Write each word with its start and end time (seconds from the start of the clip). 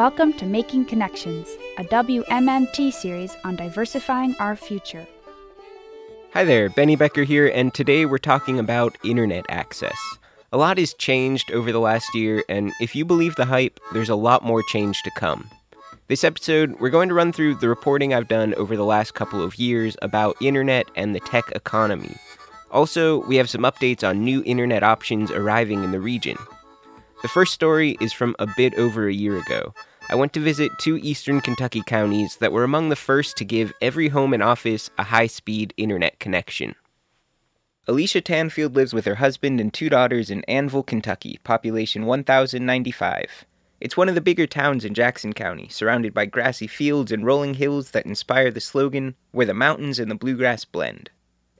Welcome 0.00 0.32
to 0.38 0.46
Making 0.46 0.86
Connections, 0.86 1.46
a 1.76 1.84
WMMT 1.84 2.90
series 2.90 3.36
on 3.44 3.54
diversifying 3.54 4.34
our 4.40 4.56
future. 4.56 5.06
Hi 6.32 6.42
there, 6.42 6.70
Benny 6.70 6.96
Becker 6.96 7.22
here, 7.24 7.48
and 7.48 7.74
today 7.74 8.06
we're 8.06 8.16
talking 8.16 8.58
about 8.58 8.96
internet 9.04 9.44
access. 9.50 9.98
A 10.52 10.56
lot 10.56 10.78
has 10.78 10.94
changed 10.94 11.52
over 11.52 11.70
the 11.70 11.80
last 11.80 12.14
year, 12.14 12.42
and 12.48 12.72
if 12.80 12.96
you 12.96 13.04
believe 13.04 13.36
the 13.36 13.44
hype, 13.44 13.78
there's 13.92 14.08
a 14.08 14.14
lot 14.14 14.42
more 14.42 14.62
change 14.62 15.02
to 15.02 15.10
come. 15.10 15.50
This 16.08 16.24
episode, 16.24 16.80
we're 16.80 16.88
going 16.88 17.10
to 17.10 17.14
run 17.14 17.30
through 17.30 17.56
the 17.56 17.68
reporting 17.68 18.14
I've 18.14 18.26
done 18.26 18.54
over 18.54 18.78
the 18.78 18.86
last 18.86 19.12
couple 19.12 19.42
of 19.42 19.56
years 19.56 19.98
about 20.00 20.40
internet 20.40 20.88
and 20.96 21.14
the 21.14 21.20
tech 21.20 21.52
economy. 21.54 22.16
Also, 22.70 23.22
we 23.26 23.36
have 23.36 23.50
some 23.50 23.64
updates 23.64 24.02
on 24.02 24.24
new 24.24 24.42
internet 24.46 24.82
options 24.82 25.30
arriving 25.30 25.84
in 25.84 25.92
the 25.92 26.00
region. 26.00 26.38
The 27.20 27.28
first 27.28 27.52
story 27.52 27.98
is 28.00 28.14
from 28.14 28.34
a 28.38 28.46
bit 28.56 28.72
over 28.76 29.06
a 29.06 29.12
year 29.12 29.36
ago. 29.36 29.74
I 30.10 30.16
went 30.16 30.32
to 30.32 30.40
visit 30.40 30.72
two 30.80 30.96
eastern 30.96 31.40
Kentucky 31.40 31.82
counties 31.86 32.38
that 32.38 32.50
were 32.50 32.64
among 32.64 32.88
the 32.88 32.96
first 32.96 33.36
to 33.36 33.44
give 33.44 33.72
every 33.80 34.08
home 34.08 34.34
and 34.34 34.42
office 34.42 34.90
a 34.98 35.04
high 35.04 35.28
speed 35.28 35.72
internet 35.76 36.18
connection. 36.18 36.74
Alicia 37.86 38.20
Tanfield 38.20 38.74
lives 38.74 38.92
with 38.92 39.04
her 39.04 39.14
husband 39.14 39.60
and 39.60 39.72
two 39.72 39.88
daughters 39.88 40.28
in 40.28 40.42
Annville, 40.48 40.84
Kentucky, 40.84 41.38
population 41.44 42.06
1,095. 42.06 43.44
It's 43.80 43.96
one 43.96 44.08
of 44.08 44.16
the 44.16 44.20
bigger 44.20 44.48
towns 44.48 44.84
in 44.84 44.94
Jackson 44.94 45.32
County, 45.32 45.68
surrounded 45.68 46.12
by 46.12 46.26
grassy 46.26 46.66
fields 46.66 47.12
and 47.12 47.24
rolling 47.24 47.54
hills 47.54 47.92
that 47.92 48.04
inspire 48.04 48.50
the 48.50 48.60
slogan, 48.60 49.14
Where 49.30 49.46
the 49.46 49.54
Mountains 49.54 50.00
and 50.00 50.10
the 50.10 50.16
Bluegrass 50.16 50.64
Blend. 50.64 51.10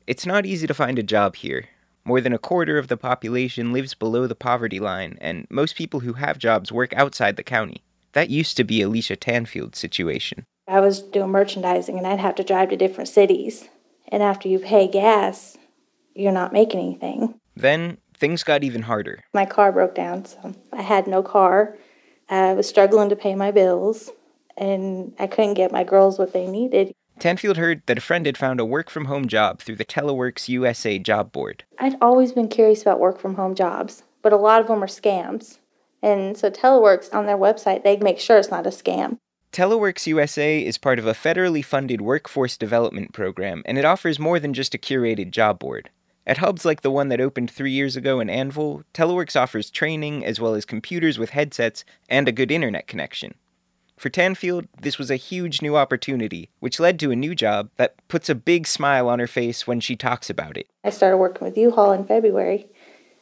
It's 0.08 0.26
not 0.26 0.44
easy 0.44 0.66
to 0.66 0.74
find 0.74 0.98
a 0.98 1.04
job 1.04 1.36
here, 1.36 1.68
more 2.04 2.20
than 2.20 2.32
a 2.32 2.38
quarter 2.38 2.78
of 2.78 2.88
the 2.88 2.96
population 2.96 3.72
lives 3.72 3.94
below 3.94 4.26
the 4.26 4.34
poverty 4.34 4.80
line, 4.80 5.18
and 5.20 5.46
most 5.50 5.76
people 5.76 6.00
who 6.00 6.14
have 6.14 6.36
jobs 6.36 6.72
work 6.72 6.92
outside 6.94 7.36
the 7.36 7.44
county. 7.44 7.84
That 8.12 8.30
used 8.30 8.56
to 8.56 8.64
be 8.64 8.82
Alicia 8.82 9.16
Tanfield's 9.16 9.78
situation. 9.78 10.44
I 10.66 10.80
was 10.80 11.00
doing 11.00 11.30
merchandising 11.30 11.96
and 11.96 12.06
I'd 12.06 12.18
have 12.20 12.34
to 12.36 12.44
drive 12.44 12.70
to 12.70 12.76
different 12.76 13.08
cities. 13.08 13.68
And 14.08 14.22
after 14.22 14.48
you 14.48 14.58
pay 14.58 14.88
gas, 14.88 15.56
you're 16.14 16.32
not 16.32 16.52
making 16.52 16.80
anything. 16.80 17.34
Then 17.56 17.98
things 18.16 18.42
got 18.42 18.64
even 18.64 18.82
harder. 18.82 19.22
My 19.32 19.46
car 19.46 19.72
broke 19.72 19.94
down, 19.94 20.24
so 20.24 20.54
I 20.72 20.82
had 20.82 21.06
no 21.06 21.22
car. 21.22 21.76
I 22.28 22.52
was 22.52 22.68
struggling 22.68 23.08
to 23.08 23.16
pay 23.16 23.34
my 23.34 23.50
bills, 23.50 24.10
and 24.56 25.14
I 25.18 25.26
couldn't 25.26 25.54
get 25.54 25.72
my 25.72 25.84
girls 25.84 26.18
what 26.18 26.32
they 26.32 26.46
needed. 26.46 26.92
Tanfield 27.18 27.56
heard 27.56 27.82
that 27.86 27.98
a 27.98 28.00
friend 28.00 28.24
had 28.26 28.38
found 28.38 28.60
a 28.60 28.64
work 28.64 28.88
from 28.88 29.06
home 29.06 29.28
job 29.28 29.60
through 29.60 29.76
the 29.76 29.84
Teleworks 29.84 30.48
USA 30.48 30.98
job 30.98 31.32
board. 31.32 31.64
I'd 31.78 31.96
always 32.00 32.32
been 32.32 32.48
curious 32.48 32.82
about 32.82 33.00
work 33.00 33.20
from 33.20 33.34
home 33.34 33.54
jobs, 33.54 34.04
but 34.22 34.32
a 34.32 34.36
lot 34.36 34.60
of 34.60 34.68
them 34.68 34.82
are 34.82 34.88
scams. 34.88 35.58
And 36.02 36.36
so 36.36 36.50
Teleworks 36.50 37.12
on 37.14 37.26
their 37.26 37.36
website, 37.36 37.82
they 37.82 37.96
make 37.96 38.18
sure 38.18 38.38
it's 38.38 38.50
not 38.50 38.66
a 38.66 38.70
scam. 38.70 39.18
Teleworks 39.52 40.06
USA 40.06 40.64
is 40.64 40.78
part 40.78 40.98
of 40.98 41.06
a 41.06 41.12
federally 41.12 41.64
funded 41.64 42.00
workforce 42.00 42.56
development 42.56 43.12
program, 43.12 43.62
and 43.66 43.78
it 43.78 43.84
offers 43.84 44.18
more 44.18 44.38
than 44.38 44.54
just 44.54 44.74
a 44.74 44.78
curated 44.78 45.32
job 45.32 45.58
board. 45.58 45.90
At 46.26 46.38
hubs 46.38 46.64
like 46.64 46.82
the 46.82 46.90
one 46.90 47.08
that 47.08 47.20
opened 47.20 47.50
three 47.50 47.72
years 47.72 47.96
ago 47.96 48.20
in 48.20 48.28
Annville, 48.28 48.84
Teleworks 48.94 49.34
offers 49.34 49.68
training 49.68 50.24
as 50.24 50.38
well 50.38 50.54
as 50.54 50.64
computers 50.64 51.18
with 51.18 51.30
headsets 51.30 51.84
and 52.08 52.28
a 52.28 52.32
good 52.32 52.52
internet 52.52 52.86
connection. 52.86 53.34
For 53.96 54.08
Tanfield, 54.08 54.68
this 54.80 54.98
was 54.98 55.10
a 55.10 55.16
huge 55.16 55.60
new 55.60 55.76
opportunity, 55.76 56.48
which 56.60 56.78
led 56.78 57.00
to 57.00 57.10
a 57.10 57.16
new 57.16 57.34
job 57.34 57.70
that 57.76 57.96
puts 58.08 58.28
a 58.28 58.34
big 58.34 58.66
smile 58.66 59.08
on 59.08 59.18
her 59.18 59.26
face 59.26 59.66
when 59.66 59.80
she 59.80 59.96
talks 59.96 60.30
about 60.30 60.56
it. 60.56 60.68
I 60.84 60.90
started 60.90 61.16
working 61.16 61.46
with 61.46 61.58
U-Haul 61.58 61.92
in 61.92 62.06
February. 62.06 62.68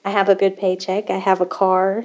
I 0.05 0.11
have 0.11 0.29
a 0.29 0.35
good 0.35 0.57
paycheck, 0.57 1.09
I 1.09 1.19
have 1.19 1.41
a 1.41 1.47
car, 1.47 2.05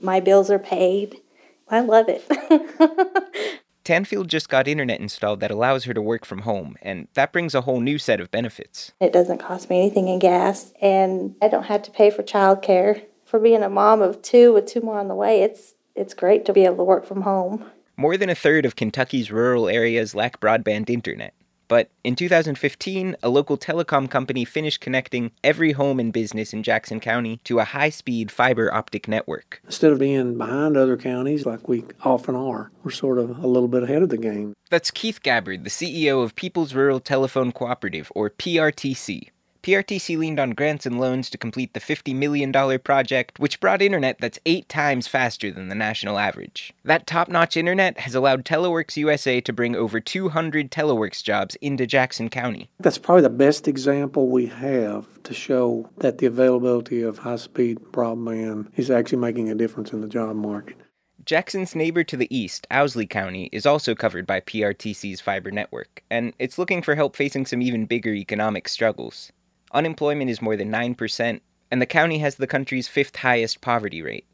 my 0.00 0.20
bills 0.20 0.50
are 0.50 0.58
paid. 0.58 1.20
I 1.68 1.80
love 1.80 2.06
it. 2.08 2.24
Tanfield 3.84 4.28
just 4.28 4.48
got 4.48 4.66
internet 4.66 5.00
installed 5.00 5.40
that 5.40 5.50
allows 5.50 5.84
her 5.84 5.92
to 5.92 6.00
work 6.00 6.24
from 6.24 6.40
home, 6.40 6.76
and 6.80 7.06
that 7.14 7.32
brings 7.32 7.54
a 7.54 7.60
whole 7.60 7.80
new 7.80 7.98
set 7.98 8.18
of 8.18 8.30
benefits. 8.30 8.92
It 9.00 9.12
doesn't 9.12 9.38
cost 9.38 9.68
me 9.68 9.78
anything 9.78 10.08
in 10.08 10.18
gas, 10.18 10.72
and 10.80 11.34
I 11.42 11.48
don't 11.48 11.64
have 11.64 11.82
to 11.82 11.90
pay 11.90 12.10
for 12.10 12.22
childcare. 12.22 13.02
For 13.26 13.38
being 13.38 13.62
a 13.62 13.68
mom 13.68 14.00
of 14.00 14.22
two 14.22 14.52
with 14.52 14.66
two 14.66 14.80
more 14.80 14.98
on 14.98 15.08
the 15.08 15.14
way, 15.14 15.42
it's 15.42 15.74
it's 15.94 16.14
great 16.14 16.44
to 16.46 16.52
be 16.52 16.64
able 16.64 16.78
to 16.78 16.84
work 16.84 17.04
from 17.04 17.22
home. 17.22 17.64
More 17.96 18.16
than 18.16 18.30
a 18.30 18.34
third 18.34 18.64
of 18.64 18.74
Kentucky's 18.74 19.30
rural 19.30 19.68
areas 19.68 20.14
lack 20.14 20.40
broadband 20.40 20.90
internet. 20.90 21.34
But 21.74 21.90
in 22.04 22.14
2015, 22.14 23.16
a 23.20 23.28
local 23.28 23.58
telecom 23.58 24.08
company 24.08 24.44
finished 24.44 24.80
connecting 24.80 25.32
every 25.42 25.72
home 25.72 25.98
and 25.98 26.12
business 26.12 26.52
in 26.52 26.62
Jackson 26.62 27.00
County 27.00 27.40
to 27.42 27.58
a 27.58 27.64
high 27.64 27.88
speed 27.88 28.30
fiber 28.30 28.72
optic 28.72 29.08
network. 29.08 29.60
Instead 29.64 29.90
of 29.90 29.98
being 29.98 30.38
behind 30.38 30.76
other 30.76 30.96
counties 30.96 31.46
like 31.46 31.68
we 31.68 31.82
often 32.04 32.36
are, 32.36 32.70
we're 32.84 32.92
sort 32.92 33.18
of 33.18 33.42
a 33.42 33.48
little 33.48 33.66
bit 33.66 33.82
ahead 33.82 34.02
of 34.02 34.10
the 34.10 34.16
game. 34.16 34.54
That's 34.70 34.92
Keith 34.92 35.20
Gabbard, 35.20 35.64
the 35.64 35.68
CEO 35.68 36.22
of 36.22 36.36
People's 36.36 36.74
Rural 36.74 37.00
Telephone 37.00 37.50
Cooperative, 37.50 38.12
or 38.14 38.30
PRTC. 38.30 39.30
PRTC 39.64 40.18
leaned 40.18 40.38
on 40.38 40.50
grants 40.50 40.84
and 40.84 41.00
loans 41.00 41.30
to 41.30 41.38
complete 41.38 41.72
the 41.72 41.80
$50 41.80 42.14
million 42.14 42.52
project, 42.80 43.38
which 43.38 43.60
brought 43.60 43.80
internet 43.80 44.18
that's 44.20 44.38
eight 44.44 44.68
times 44.68 45.08
faster 45.08 45.50
than 45.50 45.70
the 45.70 45.74
national 45.74 46.18
average. 46.18 46.74
That 46.84 47.06
top 47.06 47.28
notch 47.30 47.56
internet 47.56 47.98
has 48.00 48.14
allowed 48.14 48.44
Teleworks 48.44 48.98
USA 48.98 49.40
to 49.40 49.52
bring 49.54 49.74
over 49.74 50.00
200 50.00 50.70
Teleworks 50.70 51.22
jobs 51.24 51.54
into 51.62 51.86
Jackson 51.86 52.28
County. 52.28 52.68
That's 52.78 52.98
probably 52.98 53.22
the 53.22 53.30
best 53.30 53.66
example 53.66 54.28
we 54.28 54.44
have 54.44 55.06
to 55.22 55.32
show 55.32 55.88
that 55.96 56.18
the 56.18 56.26
availability 56.26 57.00
of 57.00 57.16
high 57.16 57.36
speed 57.36 57.78
broadband 57.90 58.68
is 58.76 58.90
actually 58.90 59.20
making 59.20 59.48
a 59.48 59.54
difference 59.54 59.94
in 59.94 60.02
the 60.02 60.08
job 60.08 60.36
market. 60.36 60.76
Jackson's 61.24 61.74
neighbor 61.74 62.04
to 62.04 62.18
the 62.18 62.36
east, 62.36 62.66
Owsley 62.70 63.06
County, 63.06 63.48
is 63.50 63.64
also 63.64 63.94
covered 63.94 64.26
by 64.26 64.40
PRTC's 64.40 65.22
fiber 65.22 65.50
network, 65.50 66.02
and 66.10 66.34
it's 66.38 66.58
looking 66.58 66.82
for 66.82 66.94
help 66.94 67.16
facing 67.16 67.46
some 67.46 67.62
even 67.62 67.86
bigger 67.86 68.12
economic 68.12 68.68
struggles. 68.68 69.32
Unemployment 69.74 70.30
is 70.30 70.40
more 70.40 70.56
than 70.56 70.70
9%, 70.70 71.40
and 71.72 71.82
the 71.82 71.86
county 71.86 72.18
has 72.18 72.36
the 72.36 72.46
country's 72.46 72.86
fifth 72.86 73.16
highest 73.16 73.60
poverty 73.60 74.02
rate. 74.02 74.24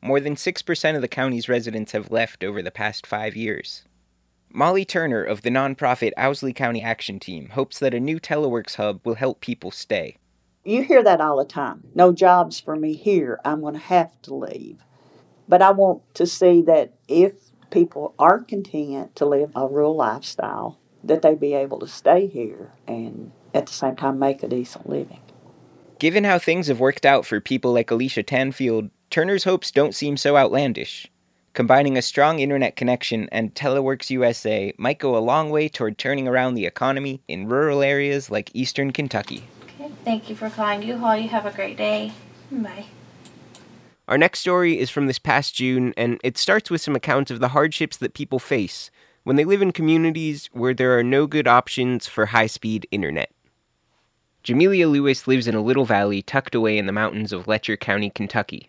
More 0.00 0.20
than 0.20 0.36
6% 0.36 0.94
of 0.94 1.02
the 1.02 1.08
county's 1.08 1.48
residents 1.48 1.90
have 1.90 2.12
left 2.12 2.44
over 2.44 2.62
the 2.62 2.70
past 2.70 3.04
five 3.04 3.34
years. 3.34 3.82
Molly 4.52 4.84
Turner 4.84 5.24
of 5.24 5.42
the 5.42 5.50
nonprofit 5.50 6.12
Owsley 6.16 6.52
County 6.52 6.80
Action 6.80 7.18
Team 7.18 7.48
hopes 7.48 7.80
that 7.80 7.92
a 7.92 7.98
new 7.98 8.20
Teleworks 8.20 8.76
hub 8.76 9.00
will 9.04 9.16
help 9.16 9.40
people 9.40 9.72
stay. 9.72 10.16
You 10.62 10.84
hear 10.84 11.02
that 11.02 11.20
all 11.20 11.38
the 11.38 11.44
time. 11.44 11.88
No 11.96 12.12
jobs 12.12 12.60
for 12.60 12.76
me 12.76 12.94
here. 12.94 13.40
I'm 13.44 13.62
going 13.62 13.74
to 13.74 13.80
have 13.80 14.22
to 14.22 14.34
leave. 14.34 14.84
But 15.48 15.60
I 15.60 15.72
want 15.72 16.02
to 16.14 16.24
see 16.24 16.62
that 16.62 16.94
if 17.08 17.50
people 17.70 18.14
are 18.16 18.38
content 18.38 19.16
to 19.16 19.26
live 19.26 19.50
a 19.56 19.66
rural 19.66 19.96
lifestyle, 19.96 20.78
that 21.02 21.22
they 21.22 21.34
be 21.34 21.52
able 21.52 21.80
to 21.80 21.88
stay 21.88 22.28
here 22.28 22.70
and 22.86 23.32
at 23.54 23.66
the 23.66 23.72
same 23.72 23.96
time 23.96 24.18
make 24.18 24.42
a 24.42 24.48
decent 24.48 24.88
living. 24.88 25.20
Given 25.98 26.24
how 26.24 26.38
things 26.38 26.66
have 26.66 26.80
worked 26.80 27.06
out 27.06 27.24
for 27.24 27.40
people 27.40 27.72
like 27.72 27.90
Alicia 27.90 28.24
Tanfield, 28.24 28.90
Turner's 29.10 29.44
hopes 29.44 29.70
don't 29.70 29.94
seem 29.94 30.16
so 30.16 30.36
outlandish. 30.36 31.10
Combining 31.54 31.96
a 31.96 32.02
strong 32.02 32.40
internet 32.40 32.74
connection 32.74 33.28
and 33.30 33.54
Teleworks 33.54 34.10
USA 34.10 34.74
might 34.76 34.98
go 34.98 35.16
a 35.16 35.20
long 35.20 35.50
way 35.50 35.68
toward 35.68 35.96
turning 35.96 36.26
around 36.26 36.54
the 36.54 36.66
economy 36.66 37.22
in 37.28 37.46
rural 37.46 37.80
areas 37.80 38.28
like 38.28 38.50
eastern 38.54 38.92
Kentucky. 38.92 39.44
Okay, 39.80 39.92
thank 40.04 40.28
you 40.28 40.34
for 40.34 40.50
calling 40.50 40.82
U-Haul. 40.82 41.16
You 41.16 41.28
have 41.28 41.46
a 41.46 41.52
great 41.52 41.76
day. 41.76 42.12
Bye. 42.50 42.86
Our 44.08 44.18
next 44.18 44.40
story 44.40 44.78
is 44.78 44.90
from 44.90 45.06
this 45.06 45.20
past 45.20 45.54
June, 45.54 45.94
and 45.96 46.20
it 46.24 46.36
starts 46.36 46.70
with 46.70 46.80
some 46.80 46.96
accounts 46.96 47.30
of 47.30 47.38
the 47.40 47.48
hardships 47.48 47.96
that 47.98 48.14
people 48.14 48.40
face 48.40 48.90
when 49.22 49.36
they 49.36 49.44
live 49.44 49.62
in 49.62 49.72
communities 49.72 50.50
where 50.52 50.74
there 50.74 50.98
are 50.98 51.02
no 51.02 51.26
good 51.26 51.48
options 51.48 52.06
for 52.06 52.26
high 52.26 52.46
speed 52.46 52.86
internet. 52.90 53.30
Jamelia 54.44 54.90
Lewis 54.90 55.26
lives 55.26 55.48
in 55.48 55.54
a 55.54 55.62
little 55.62 55.86
valley 55.86 56.20
tucked 56.20 56.54
away 56.54 56.76
in 56.76 56.84
the 56.84 56.92
mountains 56.92 57.32
of 57.32 57.48
Letcher 57.48 57.78
County, 57.78 58.10
Kentucky. 58.10 58.68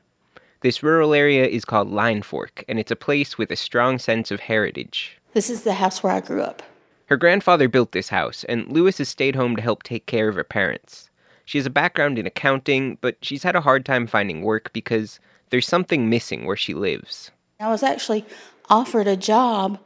This 0.61 0.81
rural 0.81 1.13
area 1.13 1.45
is 1.45 1.66
called 1.66 1.91
Line 1.91 2.22
Fork, 2.22 2.63
and 2.69 2.79
it's 2.79 2.91
a 2.91 2.95
place 2.95 3.37
with 3.37 3.51
a 3.51 3.57
strong 3.57 3.99
sense 3.99 4.31
of 4.31 4.39
heritage. 4.39 5.17
This 5.33 5.49
is 5.49 5.63
the 5.63 5.73
house 5.73 6.01
where 6.01 6.13
I 6.13 6.22
grew 6.22 6.41
up. 6.41 6.63
Her 7.07 7.17
grandfather 7.17 7.67
built 7.67 7.91
this 7.91 8.07
house, 8.07 8.45
and 8.45 8.72
Lewis 8.72 8.99
has 8.99 9.09
stayed 9.09 9.35
home 9.35 9.57
to 9.57 9.61
help 9.61 9.83
take 9.83 10.05
care 10.05 10.29
of 10.29 10.35
her 10.35 10.45
parents. 10.45 11.09
She 11.43 11.57
has 11.57 11.66
a 11.66 11.69
background 11.69 12.17
in 12.17 12.25
accounting, 12.25 12.97
but 13.01 13.17
she's 13.21 13.43
had 13.43 13.57
a 13.57 13.61
hard 13.61 13.85
time 13.85 14.07
finding 14.07 14.43
work 14.43 14.71
because 14.71 15.19
there's 15.49 15.67
something 15.67 16.09
missing 16.09 16.45
where 16.45 16.55
she 16.55 16.73
lives. 16.73 17.31
I 17.59 17.67
was 17.67 17.83
actually 17.83 18.25
offered 18.69 19.07
a 19.07 19.17
job 19.17 19.78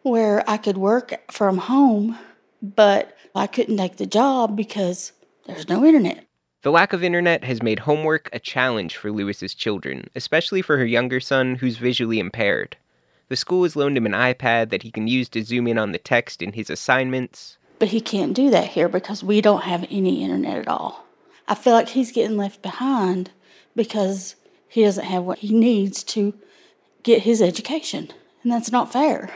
where 0.00 0.48
I 0.48 0.56
could 0.56 0.78
work 0.78 1.30
from 1.30 1.58
home, 1.58 2.18
but 2.62 3.14
I 3.34 3.46
couldn't 3.46 3.76
take 3.76 3.98
the 3.98 4.06
job 4.06 4.56
because 4.56 5.12
there's 5.46 5.68
no 5.68 5.84
internet. 5.84 6.26
The 6.62 6.72
lack 6.72 6.92
of 6.92 7.04
internet 7.04 7.44
has 7.44 7.62
made 7.62 7.80
homework 7.80 8.28
a 8.32 8.38
challenge 8.38 8.96
for 8.96 9.12
Lewis's 9.12 9.54
children, 9.54 10.10
especially 10.14 10.62
for 10.62 10.76
her 10.78 10.86
younger 10.86 11.20
son 11.20 11.54
who's 11.54 11.76
visually 11.76 12.18
impaired. 12.18 12.76
The 13.28 13.36
school 13.36 13.62
has 13.62 13.76
loaned 13.76 13.96
him 13.96 14.06
an 14.06 14.12
iPad 14.12 14.70
that 14.70 14.82
he 14.82 14.90
can 14.90 15.08
use 15.08 15.28
to 15.30 15.44
zoom 15.44 15.66
in 15.66 15.78
on 15.78 15.92
the 15.92 15.98
text 15.98 16.42
in 16.42 16.52
his 16.52 16.70
assignments. 16.70 17.58
But 17.78 17.88
he 17.88 18.00
can't 18.00 18.34
do 18.34 18.50
that 18.50 18.68
here 18.68 18.88
because 18.88 19.22
we 19.22 19.40
don't 19.40 19.62
have 19.62 19.86
any 19.90 20.22
internet 20.22 20.58
at 20.58 20.68
all. 20.68 21.04
I 21.48 21.54
feel 21.54 21.72
like 21.72 21.88
he's 21.88 22.12
getting 22.12 22.36
left 22.36 22.62
behind 22.62 23.30
because 23.74 24.34
he 24.68 24.82
doesn't 24.82 25.04
have 25.04 25.24
what 25.24 25.38
he 25.38 25.54
needs 25.54 26.02
to 26.04 26.34
get 27.02 27.22
his 27.22 27.40
education. 27.40 28.10
And 28.42 28.50
that's 28.52 28.72
not 28.72 28.92
fair. 28.92 29.30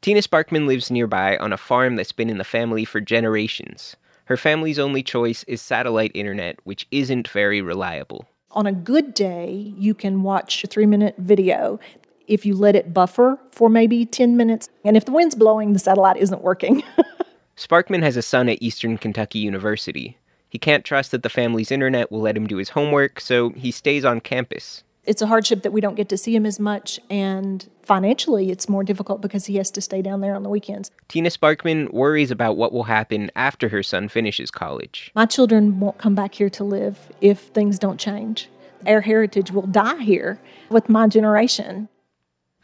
Tina 0.00 0.20
Sparkman 0.20 0.66
lives 0.66 0.90
nearby 0.90 1.36
on 1.36 1.52
a 1.52 1.56
farm 1.56 1.96
that's 1.96 2.12
been 2.12 2.30
in 2.30 2.38
the 2.38 2.44
family 2.44 2.84
for 2.84 3.00
generations. 3.00 3.96
Her 4.28 4.36
family's 4.36 4.78
only 4.78 5.02
choice 5.02 5.42
is 5.44 5.62
satellite 5.62 6.10
internet, 6.12 6.58
which 6.64 6.86
isn't 6.90 7.28
very 7.28 7.62
reliable. 7.62 8.28
On 8.50 8.66
a 8.66 8.72
good 8.72 9.14
day, 9.14 9.72
you 9.78 9.94
can 9.94 10.22
watch 10.22 10.62
a 10.62 10.66
three 10.66 10.84
minute 10.84 11.14
video 11.16 11.80
if 12.26 12.44
you 12.44 12.54
let 12.54 12.76
it 12.76 12.92
buffer 12.92 13.38
for 13.52 13.70
maybe 13.70 14.04
10 14.04 14.36
minutes. 14.36 14.68
And 14.84 14.98
if 14.98 15.06
the 15.06 15.12
wind's 15.12 15.34
blowing, 15.34 15.72
the 15.72 15.78
satellite 15.78 16.18
isn't 16.18 16.42
working. 16.42 16.82
Sparkman 17.56 18.02
has 18.02 18.18
a 18.18 18.22
son 18.22 18.50
at 18.50 18.60
Eastern 18.60 18.98
Kentucky 18.98 19.38
University. 19.38 20.18
He 20.50 20.58
can't 20.58 20.84
trust 20.84 21.10
that 21.12 21.22
the 21.22 21.30
family's 21.30 21.72
internet 21.72 22.12
will 22.12 22.20
let 22.20 22.36
him 22.36 22.46
do 22.46 22.58
his 22.58 22.68
homework, 22.68 23.20
so 23.20 23.48
he 23.50 23.70
stays 23.70 24.04
on 24.04 24.20
campus. 24.20 24.84
It's 25.08 25.22
a 25.22 25.26
hardship 25.26 25.62
that 25.62 25.72
we 25.72 25.80
don't 25.80 25.94
get 25.94 26.10
to 26.10 26.18
see 26.18 26.36
him 26.36 26.44
as 26.44 26.60
much, 26.60 27.00
and 27.08 27.66
financially, 27.82 28.50
it's 28.50 28.68
more 28.68 28.84
difficult 28.84 29.22
because 29.22 29.46
he 29.46 29.56
has 29.56 29.70
to 29.70 29.80
stay 29.80 30.02
down 30.02 30.20
there 30.20 30.34
on 30.34 30.42
the 30.42 30.50
weekends. 30.50 30.90
Tina 31.08 31.30
Sparkman 31.30 31.90
worries 31.94 32.30
about 32.30 32.58
what 32.58 32.74
will 32.74 32.84
happen 32.84 33.30
after 33.34 33.70
her 33.70 33.82
son 33.82 34.10
finishes 34.10 34.50
college. 34.50 35.10
My 35.14 35.24
children 35.24 35.80
won't 35.80 35.96
come 35.96 36.14
back 36.14 36.34
here 36.34 36.50
to 36.50 36.62
live 36.62 37.10
if 37.22 37.38
things 37.38 37.78
don't 37.78 37.98
change. 37.98 38.50
Our 38.86 39.00
heritage 39.00 39.50
will 39.50 39.66
die 39.66 40.02
here 40.02 40.38
with 40.68 40.90
my 40.90 41.08
generation. 41.08 41.88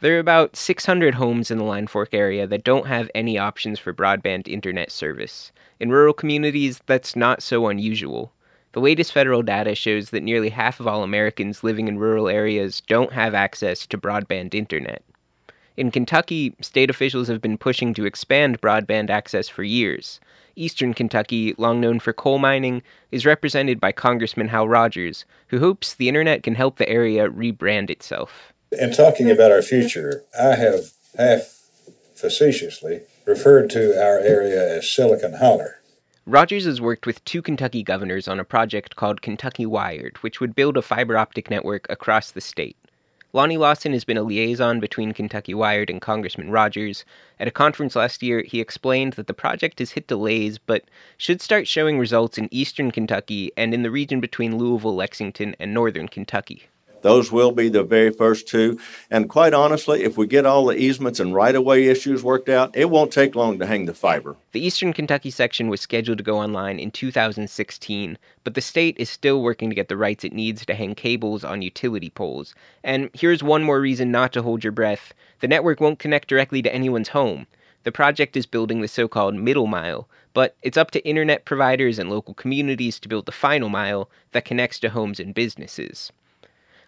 There 0.01 0.15
are 0.15 0.19
about 0.19 0.55
600 0.55 1.15
homes 1.15 1.49
in 1.49 1.57
the 1.57 1.63
Line 1.63 1.87
Fork 1.87 2.13
area 2.13 2.45
that 2.45 2.63
don't 2.63 2.85
have 2.85 3.09
any 3.15 3.39
options 3.39 3.79
for 3.79 3.91
broadband 3.91 4.47
internet 4.47 4.91
service. 4.91 5.51
In 5.79 5.89
rural 5.89 6.13
communities, 6.13 6.79
that's 6.85 7.15
not 7.15 7.41
so 7.41 7.67
unusual. 7.67 8.31
The 8.75 8.81
latest 8.81 9.13
federal 9.13 9.41
data 9.41 9.73
shows 9.73 10.09
that 10.09 10.21
nearly 10.21 10.49
half 10.49 10.81
of 10.81 10.87
all 10.87 11.01
Americans 11.01 11.63
living 11.63 11.87
in 11.87 11.97
rural 11.97 12.27
areas 12.27 12.81
don't 12.81 13.13
have 13.13 13.33
access 13.33 13.87
to 13.87 13.97
broadband 13.97 14.53
internet. 14.53 15.01
In 15.77 15.91
Kentucky, 15.91 16.53
state 16.59 16.89
officials 16.89 17.29
have 17.29 17.39
been 17.39 17.57
pushing 17.57 17.93
to 17.93 18.05
expand 18.05 18.59
broadband 18.59 19.09
access 19.09 19.47
for 19.47 19.63
years. 19.63 20.19
Eastern 20.57 20.93
Kentucky, 20.93 21.55
long 21.57 21.79
known 21.79 22.01
for 22.01 22.11
coal 22.11 22.37
mining, 22.37 22.81
is 23.13 23.25
represented 23.25 23.79
by 23.79 23.93
Congressman 23.93 24.49
Hal 24.49 24.67
Rogers, 24.67 25.23
who 25.47 25.59
hopes 25.59 25.93
the 25.93 26.09
internet 26.09 26.43
can 26.43 26.55
help 26.55 26.77
the 26.77 26.89
area 26.89 27.29
rebrand 27.29 27.89
itself. 27.89 28.51
In 28.73 28.91
talking 28.91 29.31
about 29.31 29.53
our 29.53 29.61
future, 29.61 30.25
I 30.37 30.55
have 30.55 30.91
half 31.17 31.61
facetiously 32.13 33.03
referred 33.25 33.69
to 33.69 33.97
our 33.97 34.19
area 34.19 34.79
as 34.79 34.89
Silicon 34.89 35.35
Holler. 35.35 35.79
Rogers 36.27 36.65
has 36.65 36.81
worked 36.81 37.05
with 37.05 37.23
two 37.23 37.43
Kentucky 37.43 37.83
governors 37.83 38.27
on 38.27 38.39
a 38.39 38.43
project 38.43 38.95
called 38.95 39.21
Kentucky 39.21 39.63
Wired, 39.63 40.17
which 40.23 40.39
would 40.39 40.55
build 40.55 40.75
a 40.75 40.81
fiber 40.81 41.15
optic 41.19 41.51
network 41.51 41.85
across 41.87 42.31
the 42.31 42.41
state. 42.41 42.75
Lonnie 43.31 43.57
Lawson 43.57 43.93
has 43.93 44.05
been 44.05 44.17
a 44.17 44.23
liaison 44.23 44.79
between 44.79 45.11
Kentucky 45.11 45.53
Wired 45.53 45.91
and 45.91 46.01
Congressman 46.01 46.49
Rogers. 46.49 47.05
At 47.39 47.47
a 47.47 47.51
conference 47.51 47.95
last 47.95 48.23
year, 48.23 48.41
he 48.41 48.59
explained 48.59 49.13
that 49.13 49.27
the 49.27 49.35
project 49.35 49.77
has 49.77 49.91
hit 49.91 50.07
delays, 50.07 50.57
but 50.57 50.85
should 51.15 51.41
start 51.41 51.67
showing 51.67 51.99
results 51.99 52.39
in 52.39 52.51
eastern 52.51 52.89
Kentucky 52.89 53.51
and 53.55 53.71
in 53.71 53.83
the 53.83 53.91
region 53.91 54.19
between 54.19 54.57
Louisville, 54.57 54.95
Lexington, 54.95 55.55
and 55.59 55.75
northern 55.75 56.07
Kentucky. 56.07 56.69
Those 57.05 57.31
will 57.31 57.51
be 57.51 57.69
the 57.69 57.83
very 57.83 58.09
first 58.09 58.47
two. 58.47 58.79
And 59.11 59.29
quite 59.29 59.53
honestly, 59.53 60.01
if 60.01 60.17
we 60.17 60.25
get 60.25 60.47
all 60.47 60.65
the 60.65 60.75
easements 60.75 61.19
and 61.19 61.35
right 61.35 61.53
of 61.53 61.63
way 61.63 61.85
issues 61.85 62.23
worked 62.23 62.49
out, 62.49 62.75
it 62.75 62.89
won't 62.89 63.13
take 63.13 63.35
long 63.35 63.59
to 63.59 63.67
hang 63.67 63.85
the 63.85 63.93
fiber. 63.93 64.35
The 64.53 64.65
Eastern 64.65 64.91
Kentucky 64.91 65.29
section 65.29 65.67
was 65.67 65.81
scheduled 65.81 66.17
to 66.17 66.23
go 66.23 66.39
online 66.39 66.79
in 66.79 66.89
2016, 66.89 68.17
but 68.43 68.55
the 68.55 68.59
state 68.61 68.95
is 68.97 69.07
still 69.07 69.43
working 69.43 69.69
to 69.69 69.75
get 69.75 69.87
the 69.87 69.95
rights 69.95 70.23
it 70.23 70.33
needs 70.33 70.65
to 70.65 70.73
hang 70.73 70.95
cables 70.95 71.43
on 71.43 71.61
utility 71.61 72.09
poles. 72.09 72.55
And 72.83 73.11
here's 73.13 73.43
one 73.43 73.61
more 73.61 73.79
reason 73.79 74.09
not 74.09 74.33
to 74.33 74.41
hold 74.41 74.63
your 74.63 74.73
breath 74.73 75.13
the 75.41 75.47
network 75.47 75.79
won't 75.79 75.99
connect 75.99 76.27
directly 76.27 76.63
to 76.63 76.73
anyone's 76.73 77.09
home. 77.09 77.45
The 77.83 77.91
project 77.91 78.35
is 78.35 78.47
building 78.47 78.81
the 78.81 78.87
so 78.87 79.07
called 79.07 79.35
middle 79.35 79.67
mile, 79.67 80.09
but 80.33 80.55
it's 80.63 80.75
up 80.75 80.89
to 80.89 81.07
internet 81.07 81.45
providers 81.45 81.99
and 81.99 82.09
local 82.09 82.33
communities 82.33 82.99
to 83.01 83.07
build 83.07 83.27
the 83.27 83.31
final 83.31 83.69
mile 83.69 84.09
that 84.31 84.43
connects 84.43 84.79
to 84.79 84.89
homes 84.89 85.19
and 85.19 85.35
businesses. 85.35 86.11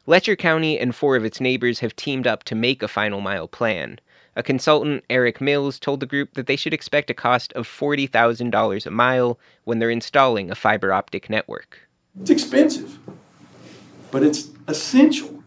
Letcher 0.10 0.38
County 0.38 0.80
and 0.80 0.96
four 0.96 1.18
of 1.18 1.26
its 1.26 1.42
neighbors 1.42 1.82
have 1.82 1.94
teamed 1.94 2.26
up 2.26 2.46
to 2.46 2.56
make 2.56 2.82
a 2.82 2.88
final 2.88 3.20
mile 3.20 3.50
plan. 3.50 4.00
A 4.38 4.42
consultant, 4.42 5.04
Eric 5.10 5.42
Mills, 5.42 5.78
told 5.78 6.00
the 6.00 6.06
group 6.06 6.36
that 6.36 6.48
they 6.48 6.56
should 6.56 6.74
expect 6.74 7.10
a 7.10 7.14
cost 7.14 7.52
of 7.54 7.68
$40,000 7.68 8.86
a 8.86 8.90
mile 8.90 9.38
when 9.66 9.80
they're 9.80 9.90
installing 9.90 10.50
a 10.50 10.56
fiber 10.56 10.94
optic 10.94 11.30
network. 11.30 11.90
It's 12.22 12.30
expensive, 12.30 13.00
but 14.10 14.24
it's 14.24 14.48
essential. 14.70 15.44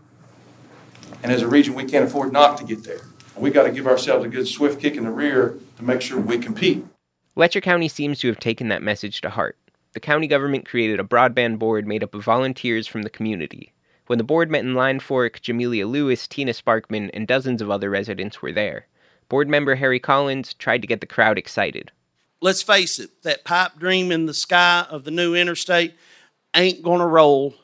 And 1.23 1.33
as 1.33 1.41
a 1.41 1.49
region, 1.49 1.73
we 1.73 1.87
can't 1.87 2.05
afford 2.05 2.31
not 2.31 2.59
to 2.59 2.65
get 2.65 2.85
there. 2.85 3.07
We 3.37 3.49
got 3.49 3.63
to 3.63 3.73
give 3.73 3.87
ourselves 3.87 4.27
a 4.27 4.29
good 4.29 4.47
swift 4.47 4.79
kick 4.79 4.95
in 4.95 5.05
the 5.05 5.11
rear 5.11 5.57
to 5.79 5.83
make 5.83 6.03
sure 6.03 6.21
we 6.21 6.37
compete. 6.37 6.85
Letcher 7.35 7.63
County 7.63 7.89
seems 7.89 8.19
to 8.19 8.29
have 8.29 8.39
taken 8.39 8.69
that 8.69 8.83
message 8.83 9.23
to 9.23 9.31
heart. 9.31 9.57
The 9.95 10.01
county 10.01 10.27
government 10.27 10.69
created 10.69 11.01
a 11.01 11.05
broadband 11.05 11.59
board 11.59 11.87
made 11.87 12.05
up 12.05 12.15
of 12.15 12.25
volunteers 12.25 12.87
from 12.87 13.05
the 13.05 13.11
community. 13.11 13.73
When 14.11 14.19
the 14.19 14.25
board 14.25 14.51
met 14.51 14.65
in 14.65 14.75
Line 14.75 14.99
Fork, 14.99 15.39
Jamelia 15.41 15.89
Lewis, 15.89 16.27
Tina 16.27 16.51
Sparkman, 16.51 17.11
and 17.15 17.29
dozens 17.29 17.63
of 17.63 17.71
other 17.71 17.89
residents 17.89 18.43
were 18.43 18.51
there. 18.51 18.89
Board 19.29 19.49
member 19.49 19.77
Harry 19.77 20.01
Collins 20.01 20.53
tried 20.53 20.81
to 20.81 20.89
get 20.89 21.01
the 21.01 21.07
crowd 21.07 21.39
excited. 21.39 21.93
Let's 22.41 22.61
face 22.61 22.99
it, 22.99 23.23
that 23.23 23.45
pipe 23.45 23.79
dream 23.79 24.11
in 24.11 24.27
the 24.27 24.35
sky 24.35 24.85
of 24.91 25.05
the 25.05 25.13
new 25.13 25.37
interstate 25.37 25.95
ain't 26.57 26.83
going 26.83 26.99
to 26.99 27.07
roll 27.07 27.55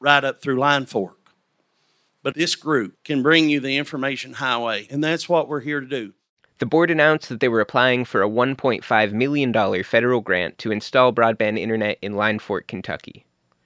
right 0.00 0.24
up 0.24 0.42
through 0.42 0.58
Line 0.58 0.86
Fork. 0.86 1.30
But 2.24 2.34
this 2.34 2.56
group 2.56 2.96
can 3.04 3.22
bring 3.22 3.48
you 3.48 3.60
the 3.60 3.76
information 3.76 4.32
highway, 4.32 4.88
and 4.90 5.04
that's 5.04 5.28
what 5.28 5.46
we're 5.46 5.60
here 5.60 5.78
to 5.78 5.86
do. 5.86 6.14
The 6.58 6.66
board 6.66 6.90
announced 6.90 7.28
that 7.28 7.38
they 7.38 7.48
were 7.48 7.60
applying 7.60 8.06
for 8.06 8.24
a 8.24 8.28
$1.5 8.28 9.12
million 9.12 9.84
federal 9.84 10.20
grant 10.20 10.58
to 10.58 10.72
install 10.72 11.12
broadband 11.12 11.60
internet 11.60 11.98
in 12.02 12.16
Line 12.16 12.40
Fork, 12.40 12.66
Kentucky. 12.66 13.24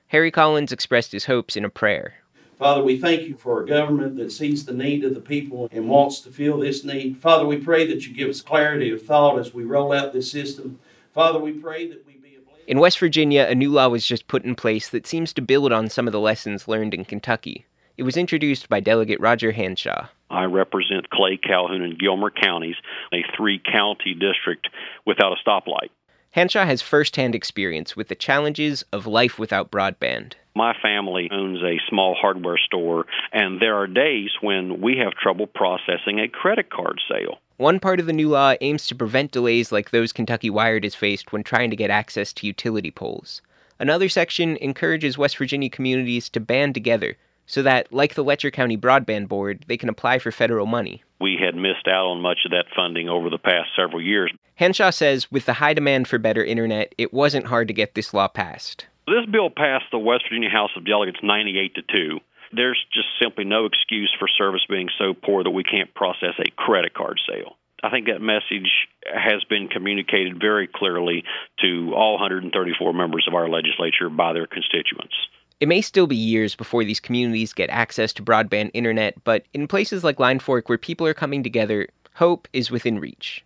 Harry 0.09 0.31
Collins 0.31 0.73
expressed 0.73 1.13
his 1.13 1.27
hopes 1.27 1.55
in 1.55 1.67
a 1.67 1.71
prayer. 1.71 2.15
Father, 2.59 2.83
we 2.83 2.99
thank 2.99 3.23
you 3.23 3.37
for 3.37 3.63
a 3.63 3.67
government 3.67 4.17
that 4.17 4.33
sees 4.33 4.65
the 4.65 4.73
need 4.73 5.05
of 5.05 5.15
the 5.15 5.21
people 5.21 5.69
and 5.71 5.89
wants 5.89 6.21
to 6.21 6.31
fill 6.31 6.59
this 6.59 6.83
need. 6.83 7.19
Father, 7.19 7.45
we 7.45 7.59
pray 7.59 7.87
that 7.87 8.07
you 8.07 8.15
give 8.15 8.29
us 8.29 8.41
clarity 8.41 8.91
of 8.91 9.03
thought 9.03 9.39
as 9.39 9.53
we 9.53 9.65
roll 9.65 9.93
out 9.93 10.13
this 10.13 10.31
system. 10.31 10.79
Father, 11.13 11.39
we 11.39 11.53
pray 11.53 11.87
that 11.89 12.07
we 12.07 12.15
be 12.15 12.37
a 12.37 12.41
blessing. 12.41 12.65
In 12.67 12.81
West 12.81 12.99
Virginia, 12.99 13.47
a 13.49 13.55
new 13.55 13.71
law 13.71 13.89
was 13.89 14.07
just 14.07 14.29
put 14.29 14.45
in 14.45 14.55
place 14.55 14.89
that 14.89 15.07
seems 15.07 15.33
to 15.35 15.43
build 15.43 15.73
on 15.73 15.91
some 15.91 16.09
of 16.09 16.13
the 16.13 16.21
lessons 16.21 16.67
learned 16.67 16.95
in 16.95 17.05
Kentucky. 17.05 17.67
It 17.99 18.05
was 18.05 18.17
introduced 18.17 18.69
by 18.69 18.81
Delegate 18.81 19.21
Roger 19.21 19.53
Hanshaw. 19.53 20.09
I 20.31 20.45
represent 20.45 21.11
Clay, 21.11 21.37
Calhoun, 21.37 21.83
and 21.83 21.99
Gilmer 21.99 22.31
counties, 22.31 22.77
a 23.13 23.25
three 23.37 23.61
county 23.61 24.15
district 24.15 24.69
without 25.05 25.33
a 25.33 25.49
stoplight. 25.49 25.91
Hanshaw 26.37 26.67
has 26.67 26.83
firsthand 26.83 27.35
experience 27.35 27.97
with 27.97 28.09
the 28.09 28.15
challenges 28.15 28.85
of 28.93 29.07
life 29.07 29.39
without 29.39 29.71
broadband. 29.71 30.35
My 30.55 30.75
family 30.83 31.29
owns 31.33 31.63
a 31.63 31.81
small 31.89 32.15
hardware 32.15 32.59
store, 32.59 33.07
and 33.33 33.61
there 33.61 33.77
are 33.77 33.87
days 33.87 34.31
when 34.43 34.81
we 34.81 34.99
have 34.99 35.15
trouble 35.15 35.47
processing 35.47 36.21
a 36.21 36.29
credit 36.29 36.71
card 36.71 37.01
sale. 37.09 37.39
One 37.57 37.81
part 37.81 37.99
of 37.99 38.07
the 38.07 38.13
new 38.13 38.29
law 38.29 38.55
aims 38.61 38.87
to 38.89 38.95
prevent 38.95 39.33
delays 39.33 39.73
like 39.73 39.91
those 39.91 40.13
Kentucky 40.13 40.51
Wired 40.51 40.85
has 40.85 40.95
faced 40.95 41.33
when 41.33 41.43
trying 41.43 41.71
to 41.71 41.77
get 41.77 41.91
access 41.91 42.33
to 42.35 42.47
utility 42.47 42.91
poles. 42.91 43.41
Another 43.81 44.09
section 44.09 44.57
encourages 44.59 45.17
West 45.17 45.39
Virginia 45.39 45.71
communities 45.71 46.29
to 46.31 46.41
band 46.41 46.75
together 46.75 47.17
so 47.49 47.63
that, 47.63 47.93
like 47.93 48.15
the 48.15 48.23
Letcher 48.23 48.53
County 48.53 48.77
Broadband 48.77 49.27
Board, 49.27 49.65
they 49.67 49.77
can 49.77 49.89
apply 49.89 50.21
for 50.21 50.31
federal 50.31 50.67
money. 50.67 51.03
We 51.21 51.37
had 51.43 51.57
missed 51.57 51.89
out 51.89 52.07
on 52.07 52.21
much 52.21 52.41
of 52.45 52.53
that 52.53 52.67
funding 52.77 53.09
over 53.09 53.29
the 53.29 53.39
past 53.39 53.71
several 53.75 54.01
years. 54.01 54.31
Hanshaw 54.61 54.93
says 54.93 55.33
with 55.33 55.47
the 55.47 55.55
high 55.55 55.75
demand 55.75 56.07
for 56.07 56.19
better 56.19 56.45
internet, 56.45 56.95
it 56.99 57.13
wasn't 57.13 57.47
hard 57.47 57.67
to 57.69 57.75
get 57.75 57.95
this 57.95 58.15
law 58.15 58.29
passed. 58.29 58.87
This 59.07 59.27
bill 59.33 59.51
passed 59.51 59.87
the 59.91 59.99
West 59.99 60.25
Virginia 60.29 60.51
House 60.51 60.71
of 60.77 60.85
Delegates 60.85 61.19
98 61.23 61.75
to 61.75 61.83
2. 61.83 62.21
There's 62.53 62.83
just 62.93 63.09
simply 63.21 63.45
no 63.45 63.65
excuse 63.65 64.15
for 64.19 64.29
service 64.29 64.65
being 64.69 64.89
so 64.99 65.15
poor 65.15 65.43
that 65.43 65.51
we 65.51 65.65
can't 65.65 65.93
process 65.95 66.35
a 66.39 66.51
credit 66.51 66.95
card 66.95 67.19
sale. 67.27 67.57
I 67.83 67.91
think 67.91 68.07
that 68.07 68.21
message 68.21 68.71
has 69.07 69.45
been 69.45 69.69
communicated 69.69 70.41
very 70.41 70.67
clearly 70.67 71.25
to 71.61 71.95
all 71.95 72.15
134 72.15 72.93
members 72.93 73.27
of 73.29 73.35
our 73.35 73.49
legislature 73.49 74.11
by 74.11 74.33
their 74.33 74.47
constituents. 74.47 75.15
It 75.61 75.67
may 75.67 75.81
still 75.81 76.07
be 76.07 76.15
years 76.15 76.55
before 76.55 76.85
these 76.85 77.01
communities 77.01 77.53
get 77.53 77.69
access 77.71 78.13
to 78.13 78.23
broadband 78.23 78.71
internet, 78.75 79.23
but 79.25 79.45
in 79.53 79.67
places 79.67 80.05
like 80.05 80.21
Line 80.21 80.39
Fork 80.39 80.69
where 80.69 80.79
people 80.79 81.05
are 81.05 81.15
coming 81.15 81.43
together, 81.43 81.89
hope 82.15 82.47
is 82.53 82.71
within 82.71 83.01
reach. 83.01 83.45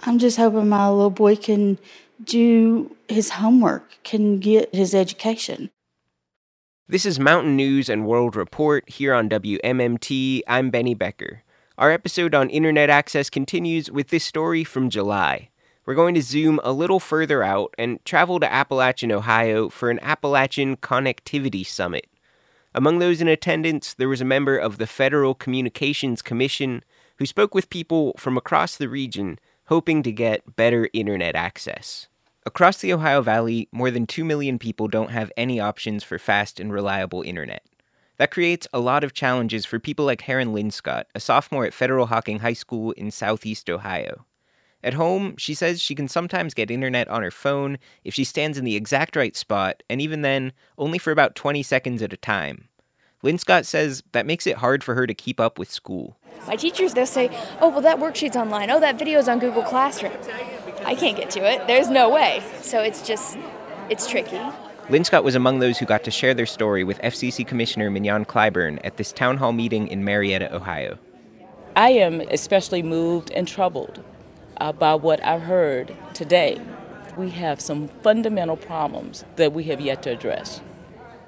I'm 0.00 0.18
just 0.18 0.36
hoping 0.36 0.68
my 0.68 0.90
little 0.90 1.08
boy 1.08 1.36
can 1.36 1.78
do 2.22 2.94
his 3.08 3.30
homework, 3.30 3.96
can 4.04 4.40
get 4.40 4.74
his 4.74 4.94
education. 4.94 5.70
This 6.86 7.06
is 7.06 7.18
Mountain 7.18 7.56
News 7.56 7.88
and 7.88 8.06
World 8.06 8.36
Report 8.36 8.86
here 8.86 9.14
on 9.14 9.30
WMMT. 9.30 10.42
I'm 10.46 10.68
Benny 10.68 10.92
Becker. 10.92 11.44
Our 11.78 11.90
episode 11.90 12.34
on 12.34 12.50
internet 12.50 12.90
access 12.90 13.30
continues 13.30 13.90
with 13.90 14.08
this 14.08 14.24
story 14.24 14.64
from 14.64 14.90
July. 14.90 15.48
We're 15.86 15.94
going 15.94 16.14
to 16.14 16.22
zoom 16.22 16.60
a 16.64 16.72
little 16.72 16.98
further 16.98 17.42
out 17.42 17.74
and 17.76 18.02
travel 18.06 18.40
to 18.40 18.50
Appalachian, 18.50 19.12
Ohio 19.12 19.68
for 19.68 19.90
an 19.90 19.98
Appalachian 20.00 20.78
Connectivity 20.78 21.66
Summit. 21.66 22.06
Among 22.74 23.00
those 23.00 23.20
in 23.20 23.28
attendance, 23.28 23.92
there 23.92 24.08
was 24.08 24.22
a 24.22 24.24
member 24.24 24.56
of 24.56 24.78
the 24.78 24.86
Federal 24.86 25.34
Communications 25.34 26.22
Commission, 26.22 26.82
who 27.18 27.26
spoke 27.26 27.54
with 27.54 27.68
people 27.68 28.14
from 28.16 28.38
across 28.38 28.76
the 28.76 28.88
region 28.88 29.38
hoping 29.66 30.02
to 30.02 30.10
get 30.10 30.56
better 30.56 30.88
internet 30.94 31.36
access. 31.36 32.08
Across 32.46 32.78
the 32.78 32.92
Ohio 32.92 33.20
Valley, 33.20 33.68
more 33.70 33.90
than 33.90 34.06
2 34.06 34.24
million 34.24 34.58
people 34.58 34.88
don't 34.88 35.10
have 35.10 35.32
any 35.36 35.60
options 35.60 36.02
for 36.02 36.18
fast 36.18 36.60
and 36.60 36.72
reliable 36.72 37.22
internet. 37.22 37.62
That 38.16 38.30
creates 38.30 38.66
a 38.72 38.80
lot 38.80 39.04
of 39.04 39.12
challenges 39.12 39.66
for 39.66 39.78
people 39.78 40.04
like 40.04 40.22
Heron 40.22 40.54
Linscott, 40.54 41.04
a 41.14 41.20
sophomore 41.20 41.66
at 41.66 41.74
Federal 41.74 42.06
Hocking 42.06 42.38
High 42.40 42.52
School 42.54 42.92
in 42.92 43.10
southeast 43.10 43.68
Ohio. 43.68 44.24
At 44.84 44.92
home, 44.92 45.34
she 45.38 45.54
says 45.54 45.80
she 45.80 45.94
can 45.94 46.08
sometimes 46.08 46.52
get 46.52 46.70
internet 46.70 47.08
on 47.08 47.22
her 47.22 47.30
phone 47.30 47.78
if 48.04 48.12
she 48.12 48.22
stands 48.22 48.58
in 48.58 48.66
the 48.66 48.76
exact 48.76 49.16
right 49.16 49.34
spot, 49.34 49.82
and 49.88 49.98
even 49.98 50.20
then, 50.20 50.52
only 50.76 50.98
for 50.98 51.10
about 51.10 51.34
20 51.34 51.62
seconds 51.62 52.02
at 52.02 52.12
a 52.12 52.18
time. 52.18 52.68
Linscott 53.22 53.64
says 53.64 54.02
that 54.12 54.26
makes 54.26 54.46
it 54.46 54.58
hard 54.58 54.84
for 54.84 54.94
her 54.94 55.06
to 55.06 55.14
keep 55.14 55.40
up 55.40 55.58
with 55.58 55.70
school. 55.70 56.18
My 56.46 56.56
teachers, 56.56 56.92
they'll 56.92 57.06
say, 57.06 57.30
oh, 57.62 57.70
well, 57.70 57.80
that 57.80 57.98
worksheet's 57.98 58.36
online. 58.36 58.70
Oh, 58.70 58.78
that 58.78 58.98
video's 58.98 59.26
on 59.26 59.38
Google 59.38 59.62
Classroom. 59.62 60.12
I 60.84 60.94
can't 60.94 61.16
get 61.16 61.30
to 61.30 61.40
it. 61.40 61.66
There's 61.66 61.88
no 61.88 62.10
way. 62.10 62.42
So 62.60 62.82
it's 62.82 63.00
just, 63.00 63.38
it's 63.88 64.06
tricky. 64.06 64.38
Linscott 64.88 65.24
was 65.24 65.34
among 65.34 65.60
those 65.60 65.78
who 65.78 65.86
got 65.86 66.04
to 66.04 66.10
share 66.10 66.34
their 66.34 66.44
story 66.44 66.84
with 66.84 67.00
FCC 67.00 67.46
Commissioner 67.46 67.90
Mignon 67.90 68.26
Clyburn 68.26 68.78
at 68.84 68.98
this 68.98 69.12
town 69.12 69.38
hall 69.38 69.52
meeting 69.52 69.88
in 69.88 70.04
Marietta, 70.04 70.54
Ohio. 70.54 70.98
I 71.74 71.88
am 71.88 72.20
especially 72.20 72.82
moved 72.82 73.30
and 73.30 73.48
troubled 73.48 74.04
about 74.58 75.02
what 75.02 75.24
I've 75.24 75.42
heard 75.42 75.94
today. 76.12 76.60
We 77.16 77.30
have 77.30 77.60
some 77.60 77.88
fundamental 78.02 78.56
problems 78.56 79.24
that 79.36 79.52
we 79.52 79.64
have 79.64 79.80
yet 79.80 80.02
to 80.02 80.10
address. 80.10 80.60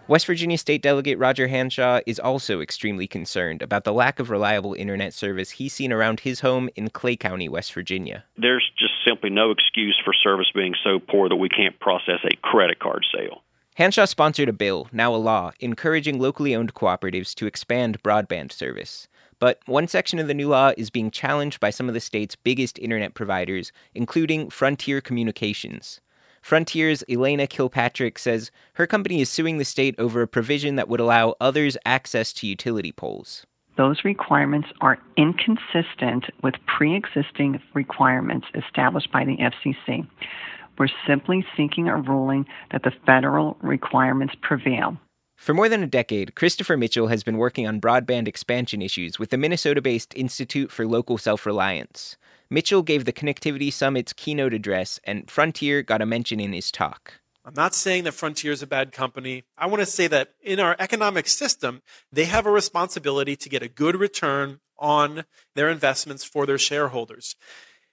West 0.09 0.26
Virginia 0.26 0.56
State 0.56 0.83
Delegate 0.83 1.18
Roger 1.18 1.49
Hanshaw 1.49 2.00
is 2.06 2.21
also 2.21 2.61
extremely 2.61 3.09
concerned 3.09 3.61
about 3.61 3.83
the 3.83 3.92
lack 3.92 4.21
of 4.21 4.30
reliable 4.30 4.75
internet 4.75 5.12
service 5.12 5.50
he's 5.50 5.73
seen 5.73 5.92
around 5.92 6.21
his 6.21 6.40
home 6.40 6.68
in 6.76 6.90
Clay 6.90 7.16
County, 7.16 7.49
West 7.49 7.73
Virginia. 7.73 8.23
There's 8.37 8.71
just 8.78 8.95
simply 9.04 9.30
no 9.30 9.50
excuse 9.50 10.00
for 10.04 10.14
service 10.14 10.47
being 10.54 10.75
so 10.85 11.00
poor 11.00 11.28
that 11.28 11.35
we 11.35 11.49
can't 11.49 11.78
process 11.80 12.21
a 12.25 12.37
credit 12.37 12.78
card 12.78 13.04
sale. 13.12 13.42
Hanshaw 13.76 14.06
sponsored 14.06 14.49
a 14.49 14.52
bill, 14.52 14.88
now 14.92 15.12
a 15.12 15.16
law, 15.16 15.50
encouraging 15.59 16.21
locally 16.21 16.54
owned 16.54 16.75
cooperatives 16.75 17.35
to 17.35 17.47
expand 17.47 18.00
broadband 18.02 18.52
service. 18.52 19.09
But 19.38 19.61
one 19.66 19.87
section 19.87 20.19
of 20.19 20.28
the 20.28 20.35
new 20.35 20.49
law 20.49 20.73
is 20.76 20.88
being 20.88 21.11
challenged 21.11 21.61
by 21.61 21.71
some 21.71 21.88
of 21.88 21.95
the 21.95 22.00
state's 22.00 22.37
biggest 22.37 22.78
internet 22.78 23.14
providers, 23.14 23.71
including 23.95 24.49
Frontier 24.49 25.00
Communications. 25.00 26.00
Frontier's 26.40 27.02
Elena 27.11 27.47
Kilpatrick 27.47 28.19
says 28.19 28.50
her 28.75 28.87
company 28.87 29.21
is 29.21 29.28
suing 29.28 29.59
the 29.59 29.64
state 29.64 29.95
over 29.99 30.23
a 30.23 30.28
provision 30.28 30.76
that 30.76 30.88
would 30.88 31.00
allow 31.00 31.35
others 31.40 31.76
access 31.85 32.33
to 32.35 32.47
utility 32.47 32.93
poles. 32.93 33.45
Those 33.76 34.05
requirements 34.05 34.69
are 34.81 34.99
inconsistent 35.16 36.26
with 36.43 36.55
pre 36.66 36.95
existing 36.97 37.61
requirements 37.75 38.47
established 38.55 39.12
by 39.12 39.25
the 39.25 39.37
FCC. 39.37 40.07
We're 40.78 40.88
simply 41.07 41.45
seeking 41.57 41.88
a 41.88 41.97
ruling 41.97 42.47
that 42.71 42.85
the 42.85 42.93
federal 43.05 43.57
requirements 43.61 44.35
prevail. 44.40 44.97
For 45.37 45.55
more 45.55 45.69
than 45.69 45.83
a 45.83 45.87
decade, 45.87 46.35
Christopher 46.35 46.76
Mitchell 46.76 47.09
has 47.09 47.23
been 47.23 47.37
working 47.37 47.66
on 47.66 47.81
broadband 47.81 48.26
expansion 48.26 48.83
issues 48.83 49.19
with 49.19 49.31
the 49.31 49.37
Minnesota 49.37 49.83
based 49.83 50.12
Institute 50.16 50.73
for 50.73 50.87
Local 50.87 51.19
Self 51.19 51.47
Reliance. 51.47 52.16
Mitchell 52.49 52.83
gave 52.83 53.05
the 53.05 53.12
Connectivity 53.12 53.73
Summit's 53.73 54.12
keynote 54.12 54.55
address, 54.55 54.99
and 55.05 55.31
Frontier 55.31 55.83
got 55.83 56.02
a 56.02 56.07
mention 56.07 56.40
in 56.40 56.52
his 56.52 56.71
talk. 56.71 57.21
I'm 57.45 57.55
not 57.55 57.75
saying 57.75 58.05
that 58.05 58.12
Frontier 58.12 58.50
is 58.50 58.62
a 58.62 58.66
bad 58.66 58.90
company. 58.90 59.45
I 59.57 59.66
want 59.66 59.81
to 59.81 59.87
say 59.87 60.09
that 60.09 60.33
in 60.43 60.59
our 60.59 60.75
economic 60.81 61.28
system, 61.28 61.83
they 62.11 62.25
have 62.25 62.47
a 62.47 62.50
responsibility 62.50 63.37
to 63.37 63.49
get 63.49 63.62
a 63.62 63.69
good 63.69 63.95
return 63.95 64.61
on 64.78 65.25
their 65.55 65.69
investments 65.69 66.25
for 66.25 66.45
their 66.47 66.59
shareholders. 66.59 67.37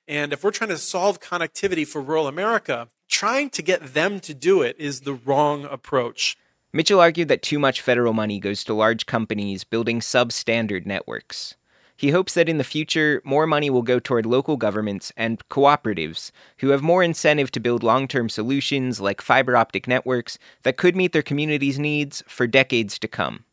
And 0.08 0.34
if 0.34 0.44
we're 0.44 0.52
trying 0.52 0.72
to 0.72 0.78
solve 0.78 1.20
connectivity 1.20 1.86
for 1.86 2.02
rural 2.02 2.28
America, 2.28 2.90
trying 3.10 3.50
to 3.52 3.62
get 3.62 3.94
them 3.94 4.20
to 4.22 4.34
do 4.34 4.62
it 4.62 4.76
is 4.80 5.02
the 5.02 5.14
wrong 5.14 5.66
approach. 5.66 6.36
Mitchell 6.76 7.00
argued 7.00 7.28
that 7.28 7.44
too 7.44 7.60
much 7.60 7.82
federal 7.82 8.14
money 8.14 8.40
goes 8.40 8.64
to 8.64 8.74
large 8.74 9.06
companies 9.06 9.64
building 9.64 10.00
substandard 10.00 10.88
networks. 10.88 11.54
He 11.96 12.10
hopes 12.10 12.34
that 12.34 12.50
in 12.50 12.58
the 12.58 12.64
future, 12.64 13.22
more 13.24 13.46
money 13.46 13.70
will 13.70 13.84
go 13.84 14.00
toward 14.00 14.26
local 14.26 14.58
governments 14.58 15.12
and 15.16 15.48
cooperatives 15.50 16.32
who 16.58 16.70
have 16.70 16.82
more 16.82 17.04
incentive 17.04 17.52
to 17.52 17.60
build 17.60 17.84
long 17.84 18.08
term 18.08 18.28
solutions 18.28 19.00
like 19.00 19.22
fiber 19.22 19.56
optic 19.56 19.88
networks 19.88 20.40
that 20.64 20.78
could 20.78 20.96
meet 20.96 21.14
their 21.14 21.22
community's 21.22 21.78
needs 21.78 22.24
for 22.28 22.48
decades 22.48 22.98
to 22.98 23.08
come. 23.08 23.46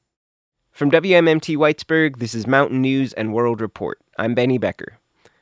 From 0.73 0.91
WMMT 0.91 1.59
Whitesburg, 1.59 2.21
this 2.21 2.35
is 2.35 2.47
Mountain 2.47 2.81
News 2.81 3.13
and 3.13 3.35
World 3.35 3.61
Report. 3.61 3.99
I'm 4.17 4.35
Benny 4.35 4.57
Becker. 4.57 4.97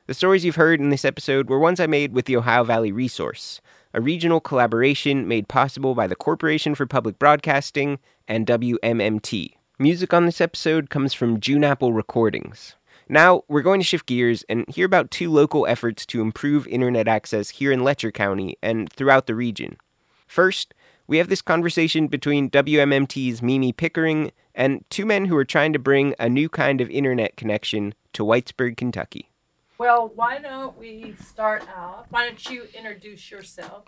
The 0.08 0.14
stories 0.14 0.44
you've 0.44 0.56
heard 0.56 0.80
in 0.80 0.88
this 0.90 1.04
episode 1.04 1.48
were 1.48 1.60
ones 1.60 1.78
I 1.78 1.86
made 1.86 2.12
with 2.12 2.24
the 2.24 2.36
Ohio 2.36 2.64
Valley 2.64 2.90
Resource, 2.90 3.60
a 3.94 4.00
regional 4.00 4.40
collaboration 4.40 5.26
made 5.26 5.48
possible 5.48 5.94
by 5.94 6.06
the 6.06 6.16
Corporation 6.16 6.74
for 6.74 6.86
Public 6.86 7.18
Broadcasting 7.18 7.98
and 8.26 8.46
WMMT. 8.46 9.54
Music 9.78 10.12
on 10.12 10.26
this 10.26 10.40
episode 10.40 10.90
comes 10.90 11.14
from 11.14 11.40
June 11.40 11.64
Apple 11.64 11.92
Recordings. 11.92 12.74
Now, 13.08 13.42
we're 13.48 13.62
going 13.62 13.80
to 13.80 13.86
shift 13.86 14.06
gears 14.06 14.44
and 14.48 14.68
hear 14.68 14.84
about 14.84 15.10
two 15.10 15.30
local 15.30 15.66
efforts 15.66 16.04
to 16.06 16.20
improve 16.20 16.66
internet 16.66 17.08
access 17.08 17.48
here 17.48 17.72
in 17.72 17.82
Letcher 17.82 18.12
County 18.12 18.56
and 18.62 18.92
throughout 18.92 19.26
the 19.26 19.34
region. 19.34 19.78
First, 20.26 20.74
we 21.06 21.16
have 21.16 21.28
this 21.28 21.40
conversation 21.40 22.06
between 22.08 22.50
WMMT's 22.50 23.40
Mimi 23.40 23.72
Pickering 23.72 24.30
and 24.54 24.84
two 24.90 25.06
men 25.06 25.24
who 25.24 25.36
are 25.38 25.44
trying 25.44 25.72
to 25.72 25.78
bring 25.78 26.14
a 26.18 26.28
new 26.28 26.50
kind 26.50 26.82
of 26.82 26.90
internet 26.90 27.36
connection 27.36 27.94
to 28.12 28.24
Whitesburg, 28.24 28.76
Kentucky. 28.76 29.30
Well, 29.78 30.10
why 30.16 30.40
don't 30.40 30.76
we 30.76 31.14
start 31.24 31.62
out? 31.68 32.06
Why 32.10 32.26
don't 32.26 32.50
you 32.50 32.66
introduce 32.76 33.30
yourself? 33.30 33.84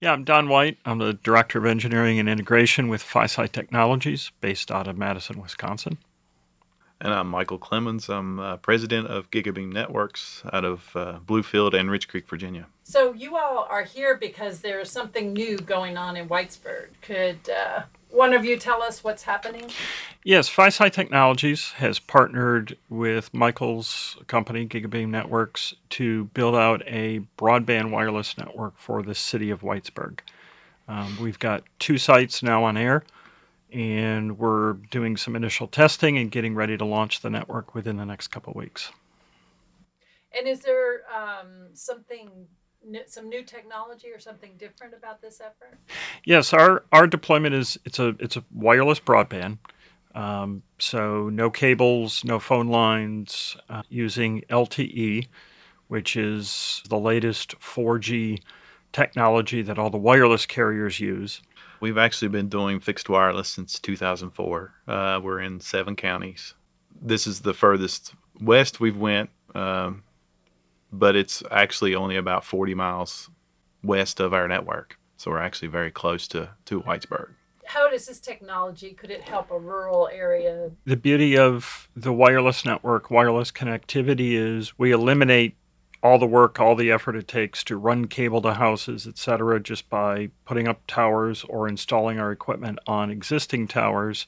Yeah, 0.00 0.14
I'm 0.14 0.24
Don 0.24 0.48
White. 0.48 0.78
I'm 0.86 0.96
the 0.96 1.12
Director 1.12 1.58
of 1.58 1.66
Engineering 1.66 2.18
and 2.18 2.26
Integration 2.26 2.88
with 2.88 3.02
FiSi 3.02 3.52
Technologies, 3.52 4.32
based 4.40 4.70
out 4.70 4.88
of 4.88 4.96
Madison, 4.96 5.38
Wisconsin. 5.38 5.98
And 7.02 7.12
I'm 7.12 7.28
Michael 7.28 7.58
Clemens. 7.58 8.08
I'm 8.08 8.40
uh, 8.40 8.56
president 8.56 9.08
of 9.08 9.30
Gigabeam 9.30 9.70
Networks 9.70 10.42
out 10.54 10.64
of 10.64 10.90
uh, 10.96 11.18
Bluefield 11.26 11.78
and 11.78 11.90
Rich 11.90 12.08
Creek, 12.08 12.26
Virginia. 12.26 12.66
So 12.84 13.12
you 13.12 13.36
all 13.36 13.66
are 13.68 13.84
here 13.84 14.16
because 14.16 14.60
there's 14.60 14.90
something 14.90 15.34
new 15.34 15.58
going 15.58 15.98
on 15.98 16.16
in 16.16 16.30
Whitesburg. 16.30 16.88
Could 17.02 17.40
uh, 17.50 17.82
one 18.10 18.34
of 18.34 18.44
you 18.44 18.56
tell 18.56 18.82
us 18.82 19.02
what's 19.02 19.22
happening? 19.22 19.70
Yes, 20.24 20.50
FiSi 20.50 20.92
Technologies 20.92 21.72
has 21.72 21.98
partnered 21.98 22.76
with 22.88 23.32
Michael's 23.32 24.18
company, 24.26 24.64
Gigabeam 24.64 25.10
Networks, 25.10 25.74
to 25.90 26.24
build 26.26 26.54
out 26.54 26.82
a 26.86 27.20
broadband 27.38 27.90
wireless 27.90 28.36
network 28.36 28.76
for 28.76 29.02
the 29.02 29.14
city 29.14 29.50
of 29.50 29.62
Whitesburg. 29.62 30.20
Um, 30.88 31.16
we've 31.20 31.38
got 31.38 31.64
two 31.78 31.98
sites 31.98 32.42
now 32.42 32.64
on 32.64 32.76
air, 32.76 33.04
and 33.72 34.38
we're 34.38 34.74
doing 34.74 35.16
some 35.16 35.36
initial 35.36 35.68
testing 35.68 36.18
and 36.18 36.30
getting 36.30 36.54
ready 36.54 36.76
to 36.76 36.84
launch 36.84 37.20
the 37.20 37.30
network 37.30 37.74
within 37.74 37.96
the 37.96 38.04
next 38.04 38.28
couple 38.28 38.50
of 38.50 38.56
weeks. 38.56 38.90
And 40.36 40.46
is 40.46 40.60
there 40.60 41.02
um, 41.14 41.68
something 41.74 42.46
some 43.06 43.28
new 43.28 43.42
technology 43.42 44.08
or 44.08 44.18
something 44.18 44.52
different 44.58 44.94
about 44.94 45.20
this 45.20 45.40
effort? 45.40 45.78
Yes, 46.24 46.52
our 46.52 46.84
our 46.92 47.06
deployment 47.06 47.54
is 47.54 47.78
it's 47.84 47.98
a 47.98 48.14
it's 48.18 48.36
a 48.36 48.44
wireless 48.52 49.00
broadband. 49.00 49.58
Um, 50.14 50.62
so 50.78 51.28
no 51.28 51.50
cables, 51.50 52.24
no 52.24 52.38
phone 52.38 52.68
lines, 52.68 53.56
uh, 53.68 53.82
using 53.88 54.42
LTE, 54.50 55.28
which 55.88 56.16
is 56.16 56.82
the 56.88 56.98
latest 56.98 57.58
4G 57.60 58.40
technology 58.92 59.62
that 59.62 59.78
all 59.78 59.90
the 59.90 59.98
wireless 59.98 60.46
carriers 60.46 60.98
use. 60.98 61.42
We've 61.80 61.98
actually 61.98 62.28
been 62.28 62.48
doing 62.48 62.80
fixed 62.80 63.08
wireless 63.08 63.48
since 63.48 63.78
2004. 63.78 64.74
Uh, 64.86 65.20
we're 65.22 65.40
in 65.40 65.60
seven 65.60 65.96
counties. 65.96 66.54
This 67.00 67.26
is 67.26 67.40
the 67.40 67.54
furthest 67.54 68.14
west 68.40 68.80
we've 68.80 68.96
went. 68.96 69.30
Um, 69.54 70.02
but 70.92 71.16
it's 71.16 71.42
actually 71.50 71.94
only 71.94 72.16
about 72.16 72.44
40 72.44 72.74
miles 72.74 73.30
west 73.82 74.20
of 74.20 74.34
our 74.34 74.48
network. 74.48 74.98
So 75.16 75.30
we're 75.30 75.40
actually 75.40 75.68
very 75.68 75.90
close 75.90 76.26
to, 76.28 76.50
to 76.66 76.80
Whitesburg. 76.82 77.30
How 77.66 77.88
does 77.88 78.06
this 78.06 78.18
technology, 78.18 78.92
could 78.92 79.10
it 79.10 79.22
help 79.22 79.50
a 79.50 79.58
rural 79.58 80.08
area? 80.12 80.70
The 80.86 80.96
beauty 80.96 81.38
of 81.38 81.88
the 81.94 82.12
wireless 82.12 82.64
network, 82.64 83.10
wireless 83.10 83.52
connectivity 83.52 84.32
is 84.32 84.76
we 84.76 84.90
eliminate 84.90 85.54
all 86.02 86.18
the 86.18 86.26
work, 86.26 86.58
all 86.58 86.74
the 86.74 86.90
effort 86.90 87.14
it 87.14 87.28
takes 87.28 87.62
to 87.64 87.76
run 87.76 88.06
cable 88.06 88.40
to 88.42 88.54
houses, 88.54 89.06
etc., 89.06 89.60
just 89.60 89.88
by 89.90 90.30
putting 90.46 90.66
up 90.66 90.80
towers 90.86 91.44
or 91.44 91.68
installing 91.68 92.18
our 92.18 92.32
equipment 92.32 92.78
on 92.86 93.10
existing 93.10 93.68
towers. 93.68 94.26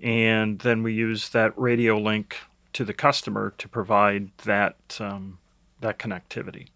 And 0.00 0.58
then 0.58 0.82
we 0.82 0.92
use 0.92 1.28
that 1.30 1.56
radio 1.58 1.96
link 1.96 2.36
to 2.72 2.84
the 2.84 2.94
customer 2.94 3.54
to 3.58 3.68
provide 3.68 4.30
that 4.38 4.76
um, 5.00 5.38
that 5.80 5.98
connectivity. 5.98 6.68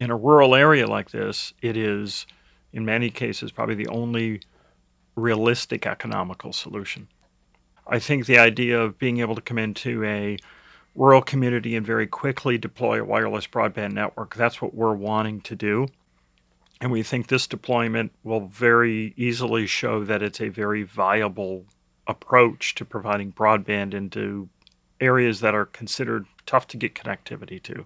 In 0.00 0.10
a 0.10 0.16
rural 0.16 0.54
area 0.54 0.86
like 0.86 1.10
this, 1.10 1.52
it 1.60 1.76
is, 1.76 2.26
in 2.72 2.84
many 2.84 3.10
cases, 3.10 3.50
probably 3.50 3.74
the 3.74 3.88
only 3.88 4.40
realistic 5.16 5.86
economical 5.86 6.52
solution. 6.52 7.08
I 7.86 7.98
think 7.98 8.26
the 8.26 8.38
idea 8.38 8.80
of 8.80 8.98
being 8.98 9.18
able 9.18 9.34
to 9.34 9.40
come 9.40 9.58
into 9.58 10.04
a 10.04 10.36
rural 10.94 11.22
community 11.22 11.74
and 11.74 11.86
very 11.86 12.06
quickly 12.06 12.58
deploy 12.58 13.00
a 13.00 13.04
wireless 13.04 13.46
broadband 13.46 13.92
network. 13.92 14.34
That's 14.34 14.60
what 14.60 14.74
we're 14.74 14.94
wanting 14.94 15.40
to 15.42 15.56
do. 15.56 15.88
And 16.80 16.92
we 16.92 17.02
think 17.02 17.26
this 17.26 17.46
deployment 17.46 18.12
will 18.22 18.46
very 18.46 19.14
easily 19.16 19.66
show 19.66 20.04
that 20.04 20.22
it's 20.22 20.40
a 20.40 20.48
very 20.48 20.84
viable 20.84 21.64
approach 22.06 22.74
to 22.76 22.84
providing 22.84 23.32
broadband 23.32 23.94
into 23.94 24.48
areas 25.00 25.40
that 25.40 25.54
are 25.54 25.66
considered 25.66 26.26
tough 26.46 26.66
to 26.68 26.76
get 26.76 26.94
connectivity 26.94 27.62
to. 27.62 27.84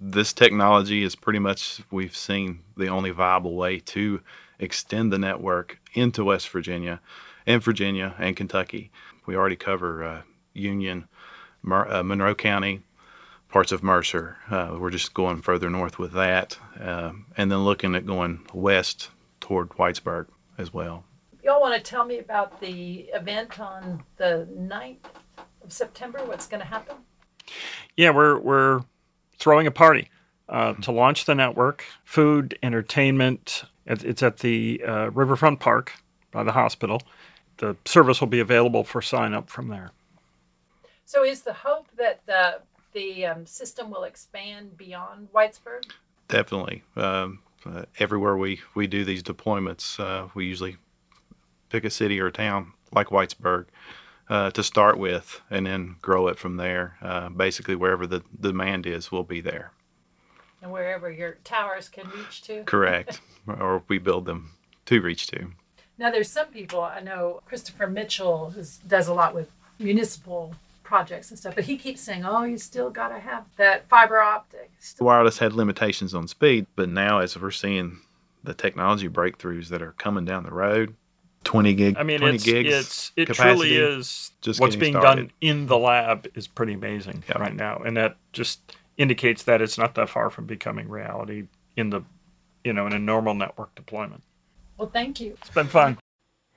This 0.00 0.32
technology 0.32 1.02
is 1.02 1.16
pretty 1.16 1.40
much, 1.40 1.80
we've 1.90 2.16
seen, 2.16 2.60
the 2.76 2.86
only 2.86 3.10
viable 3.10 3.56
way 3.56 3.80
to 3.80 4.20
extend 4.60 5.12
the 5.12 5.18
network 5.18 5.80
into 5.92 6.24
West 6.24 6.48
Virginia 6.50 7.00
and 7.46 7.62
Virginia 7.62 8.14
and 8.18 8.36
Kentucky. 8.36 8.92
We 9.26 9.34
already 9.34 9.56
cover 9.56 10.04
uh, 10.04 10.22
Union, 10.52 11.08
Mer- 11.62 11.90
uh, 11.90 12.02
Monroe 12.04 12.36
County, 12.36 12.82
parts 13.48 13.72
of 13.72 13.82
Mercer. 13.82 14.36
Uh, 14.48 14.76
we're 14.78 14.90
just 14.90 15.14
going 15.14 15.42
further 15.42 15.68
north 15.68 15.98
with 15.98 16.12
that, 16.12 16.58
uh, 16.80 17.12
and 17.36 17.50
then 17.50 17.64
looking 17.64 17.96
at 17.96 18.06
going 18.06 18.46
west 18.52 19.10
toward 19.40 19.70
Whitesburg 19.70 20.28
as 20.56 20.72
well. 20.72 21.04
Y'all 21.42 21.60
want 21.60 21.74
to 21.74 21.80
tell 21.80 22.04
me 22.04 22.18
about 22.18 22.60
the 22.60 23.10
event 23.14 23.58
on 23.58 24.04
the 24.16 24.46
9th 24.56 25.06
of 25.64 25.72
September? 25.72 26.20
What's 26.24 26.46
going 26.46 26.60
to 26.60 26.66
happen? 26.66 26.96
Yeah, 27.96 28.10
we're 28.10 28.38
we're 28.38 28.82
throwing 29.38 29.66
a 29.66 29.70
party 29.70 30.10
uh, 30.48 30.74
to 30.74 30.92
launch 30.92 31.24
the 31.24 31.34
network. 31.34 31.84
Food, 32.04 32.58
entertainment. 32.62 33.64
It's 33.86 34.22
at 34.22 34.38
the 34.38 34.82
uh, 34.86 35.10
Riverfront 35.10 35.60
Park 35.60 35.94
by 36.30 36.42
the 36.42 36.52
hospital. 36.52 37.02
The 37.56 37.76
service 37.84 38.20
will 38.20 38.28
be 38.28 38.40
available 38.40 38.84
for 38.84 39.00
sign 39.00 39.34
up 39.34 39.48
from 39.48 39.68
there. 39.68 39.92
So, 41.04 41.24
is 41.24 41.42
the 41.42 41.54
hope 41.54 41.88
that 41.96 42.26
the 42.26 42.60
the 42.92 43.26
um, 43.26 43.46
system 43.46 43.90
will 43.90 44.04
expand 44.04 44.76
beyond 44.76 45.28
Whitesburg? 45.32 45.84
Definitely. 46.28 46.82
Um, 46.96 47.40
uh, 47.64 47.84
everywhere 47.98 48.36
we, 48.36 48.60
we 48.74 48.86
do 48.86 49.04
these 49.04 49.22
deployments, 49.22 49.98
uh, 49.98 50.28
we 50.34 50.46
usually 50.46 50.76
pick 51.70 51.84
a 51.84 51.90
city 51.90 52.20
or 52.20 52.26
a 52.26 52.32
town 52.32 52.72
like 52.92 53.08
Whitesburg 53.08 53.66
uh, 54.28 54.50
to 54.50 54.62
start 54.62 54.98
with 54.98 55.40
and 55.50 55.66
then 55.66 55.96
grow 56.02 56.28
it 56.28 56.38
from 56.38 56.56
there. 56.56 56.96
Uh, 57.00 57.28
basically, 57.28 57.74
wherever 57.74 58.06
the 58.06 58.22
demand 58.38 58.86
is, 58.86 59.10
we'll 59.10 59.22
be 59.22 59.40
there. 59.40 59.72
And 60.60 60.72
wherever 60.72 61.10
your 61.10 61.38
towers 61.44 61.88
can 61.88 62.08
reach 62.10 62.42
to? 62.42 62.64
Correct. 62.64 63.20
or 63.46 63.82
we 63.88 63.98
build 63.98 64.26
them 64.26 64.52
to 64.86 65.00
reach 65.00 65.28
to. 65.28 65.48
Now, 65.96 66.10
there's 66.10 66.30
some 66.30 66.46
people, 66.46 66.80
I 66.80 67.00
know 67.00 67.40
Christopher 67.46 67.86
Mitchell 67.86 68.54
does 68.86 69.08
a 69.08 69.14
lot 69.14 69.34
with 69.34 69.50
municipal 69.78 70.54
projects 70.88 71.30
and 71.30 71.38
stuff. 71.38 71.54
But 71.54 71.64
he 71.64 71.76
keeps 71.76 72.00
saying, 72.00 72.24
"Oh, 72.24 72.44
you 72.44 72.56
still 72.56 72.90
got 72.90 73.08
to 73.08 73.18
have 73.20 73.44
that 73.56 73.88
fiber 73.88 74.20
optic." 74.20 74.70
Wireless 74.98 75.38
had 75.38 75.52
limitations 75.52 76.14
on 76.14 76.26
speed, 76.26 76.66
but 76.74 76.88
now 76.88 77.18
as 77.18 77.38
we're 77.38 77.50
seeing 77.50 77.98
the 78.42 78.54
technology 78.54 79.08
breakthroughs 79.08 79.68
that 79.68 79.82
are 79.82 79.92
coming 79.92 80.24
down 80.24 80.44
the 80.44 80.50
road, 80.50 80.96
20 81.44 81.74
gig, 81.74 81.96
I 81.98 82.02
mean, 82.02 82.18
20 82.20 82.34
it's, 82.36 82.44
gigs 82.44 82.68
it's 82.68 83.12
it 83.16 83.26
capacity, 83.26 83.70
truly 83.70 83.76
is. 83.76 84.32
just 84.42 84.60
what's 84.60 84.76
being 84.76 84.94
started. 84.94 85.28
done 85.28 85.32
in 85.40 85.66
the 85.66 85.78
lab 85.78 86.26
is 86.34 86.46
pretty 86.46 86.74
amazing 86.74 87.22
Yep. 87.28 87.38
right 87.38 87.54
now, 87.54 87.78
and 87.78 87.96
that 87.96 88.16
just 88.32 88.60
indicates 88.96 89.44
that 89.44 89.62
it's 89.62 89.78
not 89.78 89.94
that 89.94 90.08
far 90.08 90.30
from 90.30 90.46
becoming 90.46 90.88
reality 90.88 91.46
in 91.76 91.90
the, 91.90 92.02
you 92.64 92.72
know, 92.72 92.86
in 92.86 92.92
a 92.92 92.98
normal 92.98 93.34
network 93.34 93.74
deployment. 93.74 94.22
Well, 94.76 94.90
thank 94.92 95.20
you. 95.20 95.36
It's 95.40 95.50
been 95.50 95.68
fun. 95.68 95.98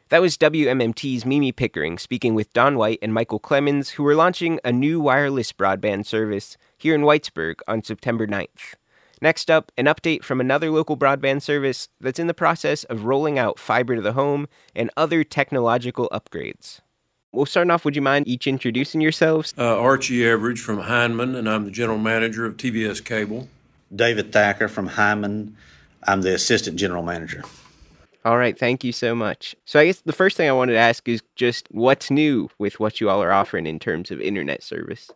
That 0.09 0.21
was 0.21 0.37
WMMT's 0.37 1.25
Mimi 1.25 1.51
Pickering 1.53 1.97
speaking 1.97 2.35
with 2.35 2.51
Don 2.51 2.77
White 2.77 2.99
and 3.01 3.13
Michael 3.13 3.39
Clemens, 3.39 3.91
who 3.91 4.03
were 4.03 4.15
launching 4.15 4.59
a 4.65 4.71
new 4.71 4.99
wireless 4.99 5.53
broadband 5.53 6.05
service 6.05 6.57
here 6.77 6.93
in 6.93 7.01
Whitesburg 7.03 7.61
on 7.67 7.81
September 7.81 8.27
9th. 8.27 8.73
Next 9.21 9.51
up, 9.51 9.71
an 9.77 9.85
update 9.85 10.23
from 10.23 10.41
another 10.41 10.71
local 10.71 10.97
broadband 10.97 11.43
service 11.43 11.89
that's 11.99 12.17
in 12.17 12.25
the 12.25 12.33
process 12.33 12.83
of 12.85 13.05
rolling 13.05 13.37
out 13.37 13.59
fiber 13.59 13.95
to 13.95 14.01
the 14.01 14.13
home 14.13 14.47
and 14.75 14.89
other 14.97 15.23
technological 15.23 16.09
upgrades. 16.11 16.79
We'll 17.31 17.45
start 17.45 17.69
off, 17.69 17.85
would 17.85 17.95
you 17.95 18.01
mind 18.01 18.27
each 18.27 18.47
introducing 18.47 18.99
yourselves? 18.99 19.53
Uh, 19.57 19.79
Archie 19.79 20.19
Everidge 20.21 20.57
from 20.57 20.79
Hindman, 20.79 21.35
and 21.35 21.47
I'm 21.47 21.65
the 21.65 21.71
general 21.71 21.99
manager 21.99 22.45
of 22.45 22.57
TVS 22.57 23.05
Cable. 23.05 23.47
David 23.95 24.33
Thacker 24.33 24.67
from 24.67 24.89
Hindman. 24.89 25.55
I'm 26.07 26.23
the 26.23 26.33
assistant 26.33 26.77
general 26.77 27.03
manager. 27.03 27.43
All 28.25 28.37
right, 28.37 28.57
thank 28.57 28.83
you 28.83 28.91
so 28.91 29.15
much. 29.15 29.55
So, 29.65 29.79
I 29.79 29.85
guess 29.85 30.01
the 30.01 30.13
first 30.13 30.35
thing 30.35 30.49
I 30.49 30.53
wanted 30.53 30.73
to 30.73 30.79
ask 30.79 31.07
is 31.07 31.21
just 31.35 31.67
what's 31.71 32.11
new 32.11 32.49
with 32.57 32.79
what 32.79 32.99
you 32.99 33.09
all 33.09 33.21
are 33.21 33.31
offering 33.31 33.65
in 33.65 33.79
terms 33.79 34.11
of 34.11 34.19
internet 34.19 34.63
service? 34.63 35.09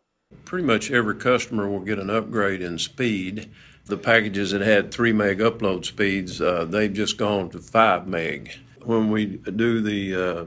Pretty 0.44 0.66
much 0.66 0.92
every 0.92 1.16
customer 1.16 1.68
will 1.68 1.82
get 1.82 2.00
an 2.00 2.10
upgrade 2.10 2.62
in 2.62 2.78
speed. 2.80 3.50
The 3.88 3.98
packages 3.98 4.52
that 4.52 4.62
had 4.62 4.92
3 4.92 5.14
meg 5.14 5.40
upload 5.40 5.86
speeds, 5.86 6.42
uh, 6.42 6.66
they've 6.66 6.92
just 6.92 7.18
gone 7.18 7.50
to 7.52 7.60
5 7.60 8.08
meg. 8.08 8.52
When 8.84 9.12
we 9.12 9.26
do 9.26 9.80
the 9.82 10.16
uh, 10.16 10.46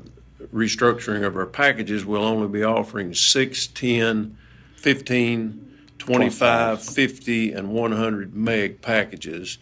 restructuring 0.52 1.24
of 1.24 1.36
our 1.36 1.46
packages, 1.46 2.04
we'll 2.04 2.24
only 2.24 2.48
be 2.48 2.64
offering 2.64 3.14
6, 3.14 3.66
10, 3.68 4.36
15, 4.76 5.68
25, 5.98 6.82
50, 6.82 7.52
and 7.52 7.72
100 7.72 8.34
meg 8.34 8.82
packages. 8.82 9.58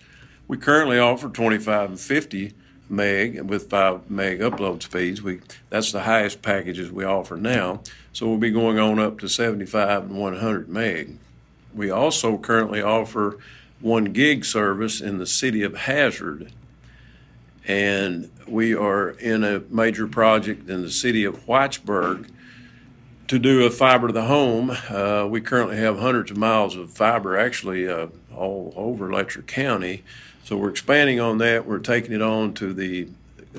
We 0.48 0.56
currently 0.56 0.98
offer 0.98 1.28
25 1.28 1.90
and 1.90 2.00
50 2.00 2.54
meg 2.88 3.42
with 3.42 3.68
5 3.68 4.10
meg 4.10 4.40
upload 4.40 4.82
speeds. 4.82 5.20
We 5.20 5.40
that's 5.70 5.92
the 5.92 6.02
highest 6.02 6.40
packages 6.40 6.90
we 6.90 7.04
offer 7.04 7.36
now. 7.36 7.80
So 8.12 8.28
we'll 8.28 8.38
be 8.38 8.50
going 8.50 8.78
on 8.78 8.98
up 8.98 9.18
to 9.20 9.28
75 9.28 10.04
and 10.04 10.18
100 10.18 10.68
meg. 10.68 11.18
We 11.74 11.90
also 11.90 12.38
currently 12.38 12.80
offer 12.80 13.38
1 13.80 14.04
gig 14.06 14.44
service 14.44 15.00
in 15.00 15.18
the 15.18 15.26
city 15.26 15.62
of 15.62 15.76
Hazard. 15.76 16.52
And 17.66 18.30
we 18.46 18.74
are 18.74 19.10
in 19.10 19.42
a 19.44 19.60
major 19.70 20.06
project 20.06 20.68
in 20.68 20.82
the 20.82 20.90
city 20.90 21.24
of 21.24 21.46
Whitesburg 21.46 22.28
to 23.28 23.38
do 23.38 23.66
a 23.66 23.70
fiber 23.70 24.06
to 24.06 24.12
the 24.12 24.26
home. 24.26 24.70
Uh, 24.88 25.26
we 25.28 25.40
currently 25.40 25.76
have 25.78 25.98
hundreds 25.98 26.30
of 26.30 26.36
miles 26.36 26.76
of 26.76 26.90
fiber 26.90 27.36
actually 27.36 27.88
uh, 27.88 28.06
all 28.34 28.72
over 28.76 29.12
Letcher 29.12 29.42
County. 29.42 30.04
So 30.44 30.56
we're 30.56 30.70
expanding 30.70 31.18
on 31.18 31.38
that. 31.38 31.66
We're 31.66 31.80
taking 31.80 32.12
it 32.12 32.22
on 32.22 32.54
to 32.54 32.72
the 32.72 33.08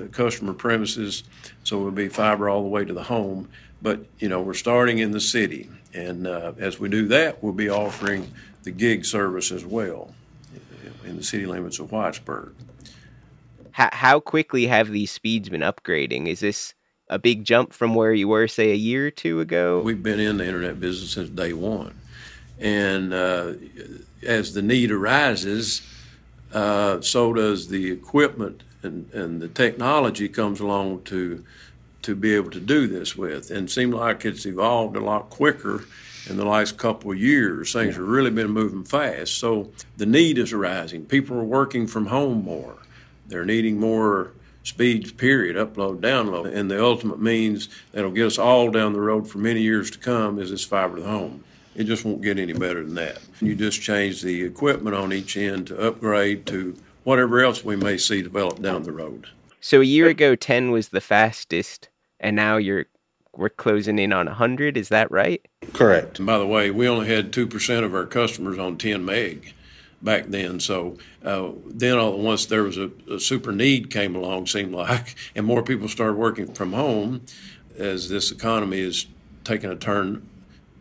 customer 0.03 0.53
premises. 0.53 1.23
So 1.63 1.79
it'll 1.79 1.91
be 1.91 2.09
fiber 2.09 2.49
all 2.49 2.61
the 2.61 2.69
way 2.69 2.85
to 2.85 2.93
the 2.93 3.03
home. 3.03 3.49
But, 3.81 4.05
you 4.19 4.29
know, 4.29 4.41
we're 4.41 4.53
starting 4.53 4.99
in 4.99 5.11
the 5.11 5.19
city. 5.19 5.69
And 5.93 6.27
uh, 6.27 6.53
as 6.57 6.79
we 6.79 6.89
do 6.89 7.07
that, 7.07 7.43
we'll 7.43 7.53
be 7.53 7.69
offering 7.69 8.31
the 8.63 8.71
gig 8.71 9.05
service 9.05 9.51
as 9.51 9.65
well 9.65 10.13
in 11.05 11.17
the 11.17 11.23
city 11.23 11.45
limits 11.45 11.79
of 11.79 11.89
Whitesburg. 11.89 12.53
How, 13.71 13.89
how 13.91 14.19
quickly 14.19 14.67
have 14.67 14.89
these 14.89 15.11
speeds 15.11 15.49
been 15.49 15.61
upgrading? 15.61 16.27
Is 16.27 16.39
this 16.39 16.73
a 17.09 17.19
big 17.19 17.45
jump 17.45 17.73
from 17.73 17.95
where 17.95 18.13
you 18.13 18.27
were, 18.27 18.47
say, 18.47 18.71
a 18.71 18.75
year 18.75 19.07
or 19.07 19.11
two 19.11 19.39
ago? 19.39 19.81
We've 19.81 20.01
been 20.01 20.19
in 20.19 20.37
the 20.37 20.45
internet 20.45 20.79
business 20.79 21.11
since 21.11 21.29
day 21.29 21.53
one. 21.53 21.93
And 22.59 23.13
uh, 23.13 23.53
as 24.23 24.53
the 24.53 24.61
need 24.63 24.91
arises, 24.91 25.81
uh, 26.53 27.01
so 27.01 27.33
does 27.33 27.67
the 27.67 27.91
equipment 27.91 28.63
and, 28.83 29.11
and 29.13 29.41
the 29.41 29.47
technology 29.47 30.29
comes 30.29 30.59
along 30.59 31.03
to 31.03 31.43
to 32.03 32.15
be 32.15 32.35
able 32.35 32.51
to 32.51 32.59
do 32.59 32.87
this 32.87 33.17
with. 33.17 33.51
And 33.51 33.67
it 33.67 33.71
seemed 33.71 33.93
like 33.93 34.23
it's 34.23 34.45
evolved 34.45 34.95
a 34.95 35.01
lot 35.01 35.29
quicker 35.29 35.83
in 36.29 36.37
the 36.37 36.45
last 36.45 36.77
couple 36.77 37.11
of 37.11 37.19
years. 37.19 37.73
Things 37.73 37.95
have 37.95 38.05
really 38.05 38.29
been 38.29 38.51
moving 38.51 38.83
fast. 38.83 39.37
So 39.37 39.71
the 39.97 40.05
need 40.05 40.37
is 40.37 40.53
arising. 40.53 41.05
People 41.05 41.37
are 41.37 41.43
working 41.43 41.85
from 41.85 42.05
home 42.05 42.43
more. 42.43 42.77
They're 43.27 43.45
needing 43.45 43.79
more 43.79 44.31
speeds, 44.63 45.11
period, 45.11 45.55
upload, 45.55 45.99
download. 45.99 46.53
And 46.53 46.69
the 46.69 46.81
ultimate 46.81 47.21
means 47.21 47.69
that'll 47.91 48.11
get 48.11 48.27
us 48.27 48.37
all 48.37 48.69
down 48.69 48.93
the 48.93 49.01
road 49.01 49.27
for 49.27 49.39
many 49.39 49.61
years 49.61 49.91
to 49.91 49.97
come 49.97 50.39
is 50.39 50.51
this 50.51 50.65
fiber 50.65 50.97
to 50.97 51.01
the 51.01 51.09
home. 51.09 51.43
It 51.75 51.85
just 51.85 52.05
won't 52.05 52.21
get 52.21 52.39
any 52.39 52.53
better 52.53 52.83
than 52.83 52.95
that. 52.95 53.19
You 53.39 53.55
just 53.55 53.81
change 53.81 54.21
the 54.21 54.43
equipment 54.43 54.95
on 54.95 55.13
each 55.13 55.37
end 55.37 55.67
to 55.67 55.87
upgrade 55.87 56.45
to 56.47 56.75
whatever 57.07 57.41
else 57.41 57.63
we 57.63 57.77
may 57.77 57.97
see 57.97 58.21
develop 58.21 58.61
down 58.61 58.83
the 58.83 58.91
road. 58.91 59.27
So 59.61 59.79
a 59.79 59.85
year 59.85 60.09
ago, 60.09 60.35
10 60.35 60.71
was 60.71 60.89
the 60.89 60.99
fastest, 60.99 61.87
and 62.19 62.35
now 62.35 62.57
you're 62.57 62.87
we're 63.33 63.47
closing 63.47 63.97
in 63.97 64.11
on 64.11 64.25
100. 64.25 64.75
Is 64.75 64.89
that 64.89 65.09
right? 65.09 65.47
Correct. 65.71 66.19
And 66.19 66.25
by 66.25 66.37
the 66.37 66.45
way, 66.45 66.69
we 66.69 66.85
only 66.85 67.07
had 67.07 67.31
2% 67.31 67.83
of 67.85 67.95
our 67.95 68.05
customers 68.05 68.57
on 68.57 68.77
10 68.77 69.05
meg 69.05 69.53
back 70.01 70.25
then. 70.25 70.59
So 70.59 70.97
uh, 71.23 71.51
then 71.65 71.97
all 71.97 72.11
at 72.11 72.19
once 72.19 72.45
there 72.47 72.63
was 72.63 72.77
a, 72.77 72.91
a 73.09 73.21
super 73.21 73.53
need 73.53 73.89
came 73.89 74.13
along, 74.13 74.47
seemed 74.47 74.73
like, 74.73 75.15
and 75.35 75.45
more 75.45 75.63
people 75.63 75.87
started 75.87 76.15
working 76.15 76.53
from 76.53 76.73
home 76.73 77.21
as 77.77 78.09
this 78.09 78.31
economy 78.31 78.79
is 78.79 79.05
taking 79.45 79.69
a 79.69 79.77
turn, 79.77 80.27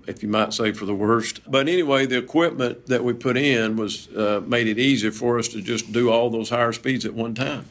if 0.07 0.23
you 0.23 0.29
might 0.29 0.53
say, 0.53 0.73
for 0.73 0.85
the 0.85 0.95
worst. 0.95 1.40
But 1.51 1.69
anyway, 1.69 2.07
the 2.07 2.19
equipment 2.19 2.87
that 2.87 3.05
we 3.05 3.12
put 3.12 3.37
in 3.37 3.77
was 3.77 4.09
uh, 4.16 4.42
made 4.47 4.69
it 4.69 4.79
easier 4.79 5.11
for 5.11 5.38
us 5.38 5.49
to 5.49 5.61
just 5.61 5.92
do 5.92 6.11
all 6.11 6.31
those 6.31 6.51
higher 6.51 6.73
speeds 6.73 7.05
at 7.05 7.14
one 7.14 7.35
time. 7.35 7.66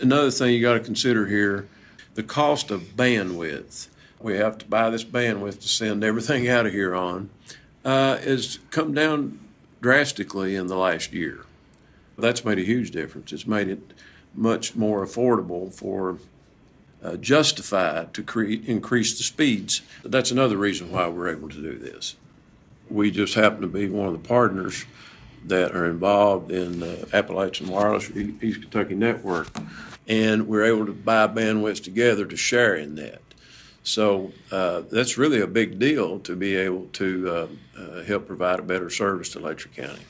Another 0.00 0.30
thing 0.30 0.54
you 0.54 0.62
got 0.62 0.74
to 0.74 0.80
consider 0.80 1.26
here 1.26 1.68
the 2.14 2.22
cost 2.22 2.70
of 2.70 2.96
bandwidth. 2.96 3.88
we 4.20 4.36
have 4.36 4.58
to 4.58 4.66
buy 4.66 4.88
this 4.88 5.04
bandwidth 5.04 5.60
to 5.60 5.68
send 5.68 6.04
everything 6.04 6.48
out 6.48 6.66
of 6.66 6.72
here 6.72 6.94
on, 6.94 7.30
uh, 7.84 8.16
has 8.18 8.58
come 8.70 8.94
down 8.94 9.38
drastically 9.80 10.54
in 10.54 10.68
the 10.68 10.76
last 10.76 11.12
year. 11.12 11.44
That's 12.16 12.44
made 12.44 12.58
a 12.58 12.64
huge 12.64 12.92
difference. 12.92 13.32
It's 13.32 13.46
made 13.46 13.68
it 13.68 13.92
much 14.34 14.74
more 14.74 15.04
affordable 15.04 15.72
for 15.72 16.18
uh, 17.04 17.16
justified 17.16 18.14
to 18.14 18.22
create, 18.22 18.64
increase 18.64 19.16
the 19.16 19.22
speeds. 19.22 19.82
That's 20.02 20.30
another 20.30 20.56
reason 20.56 20.90
why 20.90 21.06
we're 21.08 21.28
able 21.28 21.50
to 21.50 21.60
do 21.60 21.78
this. 21.78 22.16
We 22.88 23.10
just 23.10 23.34
happen 23.34 23.60
to 23.60 23.66
be 23.66 23.88
one 23.88 24.06
of 24.06 24.12
the 24.14 24.28
partners 24.28 24.86
that 25.46 25.74
are 25.74 25.86
involved 25.86 26.50
in 26.50 26.80
the 26.80 27.08
Appalachian 27.12 27.68
Wireless 27.68 28.10
East 28.10 28.62
Kentucky 28.62 28.94
Network, 28.94 29.48
and 30.08 30.48
we're 30.48 30.64
able 30.64 30.86
to 30.86 30.92
buy 30.92 31.26
bandwidth 31.28 31.84
together 31.84 32.24
to 32.24 32.36
share 32.36 32.74
in 32.74 32.94
that. 32.94 33.20
So 33.82 34.32
uh, 34.50 34.82
that's 34.90 35.18
really 35.18 35.42
a 35.42 35.46
big 35.46 35.78
deal 35.78 36.18
to 36.20 36.34
be 36.34 36.56
able 36.56 36.86
to 36.94 37.28
uh, 37.28 37.46
uh, 37.78 38.02
help 38.04 38.26
provide 38.26 38.58
a 38.58 38.62
better 38.62 38.88
service 38.88 39.28
to 39.30 39.40
Letcher 39.40 39.68
County. 39.68 40.02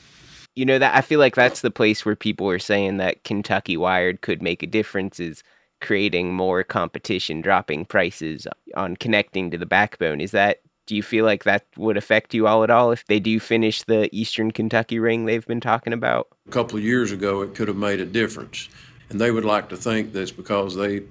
You 0.55 0.65
know 0.65 0.79
that 0.79 0.95
I 0.95 1.01
feel 1.01 1.19
like 1.19 1.35
that's 1.35 1.59
the 1.59 1.71
place 1.71 2.05
where 2.05 2.15
people 2.15 2.49
are 2.49 2.59
saying 2.59 2.95
that 2.97 3.25
Kentucky 3.25 3.75
Wired 3.75 4.21
could 4.21 4.41
make 4.41 4.63
a 4.63 4.67
difference 4.67 5.19
is 5.19 5.43
creating 5.81 6.33
more 6.33 6.63
competition, 6.63 7.41
dropping 7.41 7.85
prices 7.85 8.47
on 8.75 8.95
connecting 8.97 9.51
to 9.51 9.57
the 9.57 9.65
backbone. 9.65 10.21
Is 10.21 10.31
that 10.31 10.61
do 10.85 10.95
you 10.95 11.03
feel 11.03 11.25
like 11.25 11.43
that 11.45 11.65
would 11.77 11.97
affect 11.97 12.33
you 12.33 12.47
all 12.47 12.63
at 12.63 12.69
all 12.69 12.91
if 12.91 13.05
they 13.05 13.19
do 13.19 13.39
finish 13.39 13.81
the 13.83 14.07
Eastern 14.15 14.51
Kentucky 14.51 14.99
ring 14.99 15.25
they've 15.25 15.45
been 15.47 15.59
talking 15.59 15.93
about? 15.93 16.27
A 16.47 16.51
couple 16.51 16.77
of 16.77 16.83
years 16.83 17.11
ago, 17.11 17.41
it 17.41 17.55
could 17.55 17.67
have 17.67 17.77
made 17.77 17.99
a 17.99 18.05
difference. 18.05 18.69
And 19.09 19.19
they 19.19 19.31
would 19.31 19.45
like 19.45 19.69
to 19.69 19.77
think 19.77 20.13
that's 20.13 20.31
because 20.31 20.75
they 20.75 21.03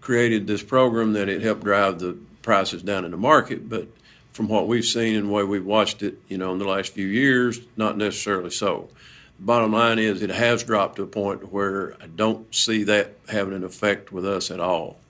created 0.00 0.46
this 0.46 0.62
program 0.62 1.12
that 1.12 1.28
it 1.28 1.42
helped 1.42 1.64
drive 1.64 2.00
the 2.00 2.16
prices 2.42 2.82
down 2.82 3.04
in 3.04 3.12
the 3.12 3.16
market. 3.16 3.68
But 3.68 3.86
from 4.32 4.48
what 4.48 4.66
we've 4.66 4.84
seen 4.84 5.14
and 5.14 5.28
the 5.28 5.32
way 5.32 5.44
we've 5.44 5.64
watched 5.64 6.02
it, 6.02 6.18
you 6.28 6.38
know, 6.38 6.52
in 6.52 6.58
the 6.58 6.66
last 6.66 6.92
few 6.92 7.06
years, 7.06 7.60
not 7.76 7.96
necessarily 7.96 8.50
so. 8.50 8.88
The 9.42 9.46
bottom 9.46 9.72
line 9.72 9.98
is 9.98 10.22
it 10.22 10.30
has 10.30 10.62
dropped 10.62 10.94
to 10.96 11.02
a 11.02 11.06
point 11.08 11.52
where 11.52 11.96
I 12.00 12.06
don't 12.06 12.54
see 12.54 12.84
that 12.84 13.16
having 13.28 13.54
an 13.54 13.64
effect 13.64 14.12
with 14.12 14.24
us 14.24 14.52
at 14.52 14.60
all. 14.60 15.00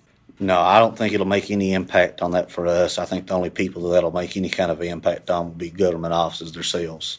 No, 0.40 0.59
I 0.59 0.79
don't 0.79 0.97
think 0.97 1.12
it'll 1.12 1.27
make 1.27 1.51
any 1.51 1.75
impact 1.75 2.23
on 2.23 2.31
that 2.31 2.51
for 2.51 2.66
us. 2.66 2.97
I 2.97 3.05
think 3.05 3.27
the 3.27 3.35
only 3.35 3.51
people 3.51 3.90
that'll 3.90 4.11
make 4.11 4.35
any 4.35 4.49
kind 4.49 4.71
of 4.71 4.81
impact 4.81 5.29
on 5.29 5.49
will 5.49 5.55
be 5.55 5.68
government 5.68 6.14
offices 6.14 6.53
themselves. 6.53 7.18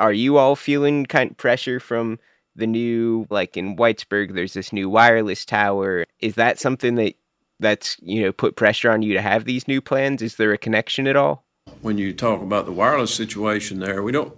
Are 0.00 0.12
you 0.12 0.36
all 0.36 0.56
feeling 0.56 1.06
kind 1.06 1.30
of 1.30 1.36
pressure 1.36 1.78
from 1.78 2.18
the 2.56 2.66
new, 2.66 3.28
like 3.30 3.56
in 3.56 3.76
Whitesburg, 3.76 4.34
there's 4.34 4.54
this 4.54 4.72
new 4.72 4.90
wireless 4.90 5.44
tower. 5.44 6.06
Is 6.18 6.34
that 6.34 6.58
something 6.58 6.96
that 6.96 7.14
that's 7.60 7.96
you 8.02 8.22
know 8.22 8.32
put 8.32 8.56
pressure 8.56 8.90
on 8.90 9.02
you 9.02 9.12
to 9.12 9.22
have 9.22 9.44
these 9.44 9.68
new 9.68 9.80
plans? 9.80 10.22
Is 10.22 10.34
there 10.34 10.52
a 10.52 10.58
connection 10.58 11.06
at 11.06 11.14
all? 11.14 11.44
When 11.82 11.98
you 11.98 12.12
talk 12.12 12.42
about 12.42 12.66
the 12.66 12.72
wireless 12.72 13.14
situation 13.14 13.78
there, 13.78 14.02
we 14.02 14.10
don't. 14.10 14.34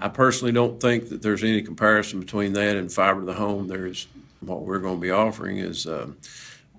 I 0.00 0.08
personally 0.08 0.52
don't 0.52 0.80
think 0.80 1.08
that 1.08 1.22
there's 1.22 1.42
any 1.42 1.62
comparison 1.62 2.20
between 2.20 2.52
that 2.54 2.76
and 2.76 2.92
fiber 2.92 3.20
to 3.20 3.26
the 3.26 3.34
home. 3.34 3.68
There's 3.68 4.06
what 4.40 4.62
we're 4.62 4.78
going 4.78 4.96
to 4.96 5.00
be 5.00 5.10
offering 5.10 5.58
is. 5.58 5.86
Um, 5.86 6.16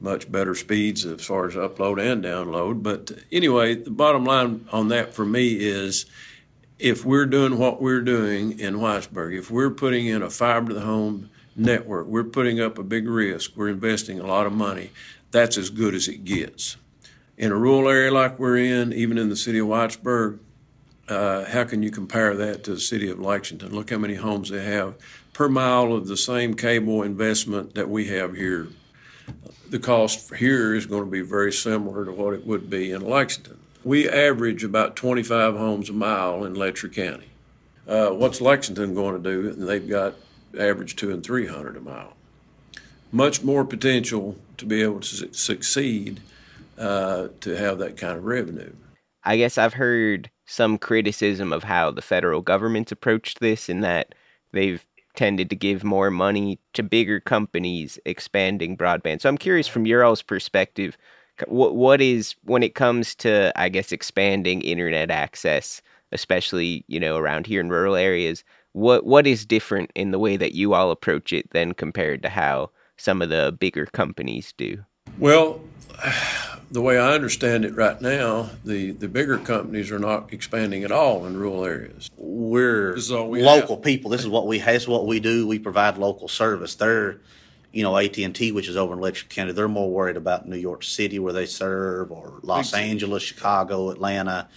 much 0.01 0.31
better 0.31 0.55
speeds 0.55 1.05
as 1.05 1.25
far 1.25 1.47
as 1.47 1.55
upload 1.55 2.01
and 2.01 2.23
download. 2.23 2.81
But 2.81 3.11
anyway, 3.31 3.75
the 3.75 3.91
bottom 3.91 4.25
line 4.25 4.65
on 4.71 4.87
that 4.89 5.13
for 5.13 5.25
me 5.25 5.53
is 5.59 6.05
if 6.77 7.03
we're 7.03 7.25
doing 7.25 7.57
what 7.57 7.81
we're 7.81 8.01
doing 8.01 8.59
in 8.59 8.75
Whitesburg, 8.75 9.37
if 9.37 9.51
we're 9.51 9.69
putting 9.69 10.07
in 10.07 10.21
a 10.21 10.29
fiber 10.29 10.69
to 10.69 10.73
the 10.75 10.81
home 10.81 11.29
network, 11.55 12.07
we're 12.07 12.23
putting 12.23 12.61
up 12.61 12.77
a 12.77 12.83
big 12.83 13.07
risk, 13.07 13.51
we're 13.55 13.69
investing 13.69 14.19
a 14.19 14.25
lot 14.25 14.45
of 14.45 14.53
money, 14.53 14.91
that's 15.31 15.57
as 15.57 15.69
good 15.69 15.93
as 15.93 16.07
it 16.07 16.23
gets. 16.23 16.77
In 17.37 17.51
a 17.51 17.57
rural 17.57 17.89
area 17.89 18.11
like 18.11 18.39
we're 18.39 18.57
in, 18.57 18.93
even 18.93 19.17
in 19.17 19.29
the 19.29 19.35
city 19.35 19.59
of 19.59 19.67
Whitesburg, 19.67 20.39
uh, 21.09 21.45
how 21.45 21.63
can 21.63 21.83
you 21.83 21.91
compare 21.91 22.35
that 22.35 22.63
to 22.65 22.75
the 22.75 22.79
city 22.79 23.09
of 23.09 23.19
Lexington? 23.19 23.73
Look 23.73 23.89
how 23.89 23.97
many 23.97 24.15
homes 24.15 24.49
they 24.49 24.63
have 24.63 24.95
per 25.33 25.49
mile 25.49 25.93
of 25.93 26.07
the 26.07 26.17
same 26.17 26.53
cable 26.53 27.03
investment 27.03 27.75
that 27.75 27.89
we 27.89 28.07
have 28.07 28.35
here 28.35 28.67
the 29.69 29.79
cost 29.79 30.33
here 30.35 30.73
is 30.73 30.85
going 30.85 31.05
to 31.05 31.09
be 31.09 31.21
very 31.21 31.51
similar 31.51 32.05
to 32.05 32.11
what 32.11 32.33
it 32.33 32.45
would 32.45 32.69
be 32.69 32.91
in 32.91 33.01
Lexington. 33.01 33.59
We 33.83 34.09
average 34.09 34.63
about 34.63 34.95
25 34.95 35.55
homes 35.55 35.89
a 35.89 35.93
mile 35.93 36.43
in 36.43 36.53
Letcher 36.53 36.89
County. 36.89 37.29
Uh, 37.87 38.09
what's 38.09 38.41
Lexington 38.41 38.93
going 38.93 39.21
to 39.21 39.29
do? 39.29 39.49
And 39.49 39.67
they've 39.67 39.87
got 39.87 40.15
average 40.59 40.95
two 40.95 41.11
and 41.11 41.23
300 41.23 41.77
a 41.77 41.81
mile. 41.81 42.13
Much 43.11 43.43
more 43.43 43.65
potential 43.65 44.37
to 44.57 44.65
be 44.65 44.81
able 44.83 44.99
to 44.99 45.33
succeed 45.33 46.19
uh, 46.77 47.29
to 47.41 47.55
have 47.55 47.79
that 47.79 47.97
kind 47.97 48.17
of 48.17 48.25
revenue. 48.25 48.73
I 49.23 49.37
guess 49.37 49.57
I've 49.57 49.73
heard 49.73 50.29
some 50.49 50.79
criticism 50.79 51.53
of 51.53 51.63
how 51.63 51.91
the 51.91 52.01
federal 52.01 52.41
government's 52.41 52.91
approached 52.91 53.39
this 53.39 53.69
in 53.69 53.81
that 53.81 54.15
they've 54.51 54.83
tended 55.15 55.47
to 55.47 55.55
give 55.55 55.83
more 55.83 56.09
money 56.09 56.57
to 56.73 56.81
bigger 56.81 57.19
companies 57.19 57.99
expanding 58.03 58.75
broadband. 58.75 59.21
So 59.21 59.29
I'm 59.29 59.37
curious 59.37 59.67
from 59.67 59.85
your 59.85 60.03
all's 60.03 60.23
perspective, 60.23 60.97
what 61.47 61.75
what 61.75 62.01
is 62.01 62.35
when 62.45 62.63
it 62.63 62.73
comes 62.73 63.13
to 63.15 63.53
I 63.55 63.69
guess 63.69 63.91
expanding 63.91 64.61
internet 64.63 65.11
access, 65.11 65.83
especially 66.11 66.83
you 66.87 66.99
know 66.99 67.15
around 67.17 67.45
here 67.45 67.61
in 67.61 67.69
rural 67.69 67.95
areas. 67.95 68.43
What 68.73 69.05
what 69.05 69.27
is 69.27 69.45
different 69.45 69.91
in 69.93 70.09
the 70.09 70.19
way 70.19 70.35
that 70.35 70.53
you 70.53 70.73
all 70.73 70.89
approach 70.89 71.31
it 71.31 71.51
than 71.51 71.75
compared 71.75 72.23
to 72.23 72.29
how 72.29 72.71
some 72.97 73.21
of 73.21 73.29
the 73.29 73.55
bigger 73.59 73.85
companies 73.85 74.53
do? 74.57 74.83
Well, 75.19 75.61
the 76.71 76.81
way 76.81 76.99
I 76.99 77.13
understand 77.13 77.65
it 77.65 77.75
right 77.75 77.99
now, 77.99 78.49
the, 78.63 78.91
the 78.91 79.07
bigger 79.07 79.37
companies 79.37 79.91
are 79.91 79.99
not 79.99 80.31
expanding 80.31 80.83
at 80.83 80.91
all 80.91 81.25
in 81.25 81.35
rural 81.37 81.65
areas. 81.65 82.09
We're 82.15 82.95
we 83.25 83.41
local 83.41 83.75
have. 83.75 83.83
people. 83.83 84.11
This 84.11 84.21
is 84.21 84.27
what 84.27 84.45
we 84.45 84.59
this 84.59 84.83
is 84.83 84.87
what 84.87 85.07
we 85.07 85.19
do. 85.19 85.47
We 85.47 85.59
provide 85.59 85.97
local 85.97 86.27
service. 86.27 86.75
They're, 86.75 87.19
you 87.71 87.83
know, 87.83 87.97
AT 87.97 88.17
and 88.19 88.35
T, 88.35 88.51
which 88.51 88.67
is 88.67 88.77
over 88.77 88.93
in 88.93 89.01
Letcher 89.01 89.25
County. 89.27 89.51
They're 89.51 89.67
more 89.67 89.89
worried 89.89 90.17
about 90.17 90.47
New 90.47 90.57
York 90.57 90.83
City 90.83 91.17
where 91.17 91.33
they 91.33 91.45
serve, 91.45 92.11
or 92.11 92.39
Los 92.43 92.71
big 92.71 92.81
Angeles. 92.81 93.23
Chicago, 93.23 93.89
Atlanta, 93.89 94.47